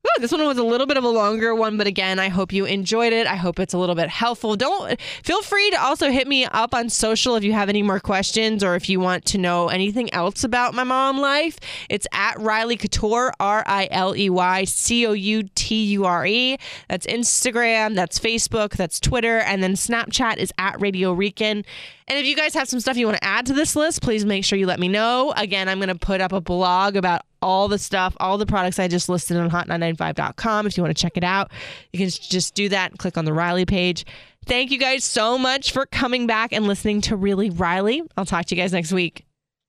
Ooh, 0.05 0.21
this 0.21 0.33
one 0.33 0.43
was 0.45 0.57
a 0.57 0.63
little 0.63 0.85
bit 0.85 0.97
of 0.97 1.05
a 1.05 1.09
longer 1.09 1.55
one, 1.55 1.77
but 1.77 1.87
again, 1.87 2.19
I 2.19 2.27
hope 2.27 2.51
you 2.51 2.65
enjoyed 2.65 3.13
it. 3.13 3.25
I 3.25 3.35
hope 3.35 3.57
it's 3.57 3.73
a 3.73 3.77
little 3.77 3.95
bit 3.95 4.09
helpful. 4.09 4.57
Don't 4.57 4.99
feel 5.23 5.41
free 5.41 5.69
to 5.71 5.81
also 5.81 6.11
hit 6.11 6.27
me 6.27 6.43
up 6.43 6.75
on 6.75 6.89
social 6.89 7.37
if 7.37 7.43
you 7.45 7.53
have 7.53 7.69
any 7.69 7.81
more 7.81 8.01
questions 8.01 8.65
or 8.65 8.75
if 8.75 8.89
you 8.89 8.99
want 8.99 9.23
to 9.25 9.37
know 9.37 9.69
anything 9.69 10.13
else 10.13 10.43
about 10.43 10.73
my 10.73 10.83
mom 10.83 11.19
life. 11.19 11.57
It's 11.89 12.05
at 12.11 12.37
Riley 12.37 12.75
Couture, 12.75 13.31
R 13.39 13.63
I 13.65 13.87
L 13.91 14.13
E 14.13 14.29
Y 14.29 14.65
C 14.65 15.07
O 15.07 15.13
U 15.13 15.43
T 15.55 15.85
U 15.85 16.03
R 16.03 16.25
E. 16.25 16.57
That's 16.89 17.05
Instagram, 17.07 17.95
that's 17.95 18.19
Facebook, 18.19 18.71
that's 18.75 18.99
Twitter, 18.99 19.39
and 19.39 19.63
then 19.63 19.73
Snapchat 19.73 20.35
is 20.35 20.51
at 20.57 20.81
Radio 20.81 21.13
Rican. 21.13 21.63
And 22.09 22.19
if 22.19 22.25
you 22.25 22.35
guys 22.35 22.53
have 22.55 22.67
some 22.67 22.81
stuff 22.81 22.97
you 22.97 23.05
want 23.05 23.19
to 23.19 23.23
add 23.23 23.45
to 23.45 23.53
this 23.53 23.75
list, 23.77 24.01
please 24.01 24.25
make 24.25 24.43
sure 24.43 24.59
you 24.59 24.67
let 24.67 24.79
me 24.79 24.89
know. 24.89 25.33
Again, 25.37 25.69
I'm 25.69 25.79
going 25.79 25.87
to 25.87 25.95
put 25.95 26.19
up 26.19 26.33
a 26.33 26.41
blog 26.41 26.97
about 26.97 27.21
all 27.43 27.67
the 27.67 27.77
stuff, 27.77 28.15
all 28.19 28.37
the 28.37 28.45
products 28.45 28.79
I 28.79 28.87
just 28.87 29.09
listed 29.09 29.37
on 29.37 29.51
hot995.com. 29.51 30.65
If 30.65 30.77
you 30.77 30.83
want 30.83 30.95
to 30.95 31.01
check 31.01 31.17
it 31.17 31.23
out, 31.23 31.51
you 31.91 31.99
can 31.99 32.09
just 32.09 32.55
do 32.55 32.69
that 32.69 32.91
and 32.91 32.99
click 32.99 33.17
on 33.17 33.25
the 33.25 33.33
Riley 33.33 33.65
page. 33.65 34.05
Thank 34.45 34.71
you 34.71 34.79
guys 34.79 35.03
so 35.03 35.37
much 35.37 35.71
for 35.71 35.85
coming 35.85 36.25
back 36.25 36.53
and 36.53 36.65
listening 36.65 37.01
to 37.01 37.15
Really 37.15 37.49
Riley. 37.49 38.01
I'll 38.17 38.25
talk 38.25 38.45
to 38.45 38.55
you 38.55 38.61
guys 38.61 38.73
next 38.73 38.91
week. 38.91 39.25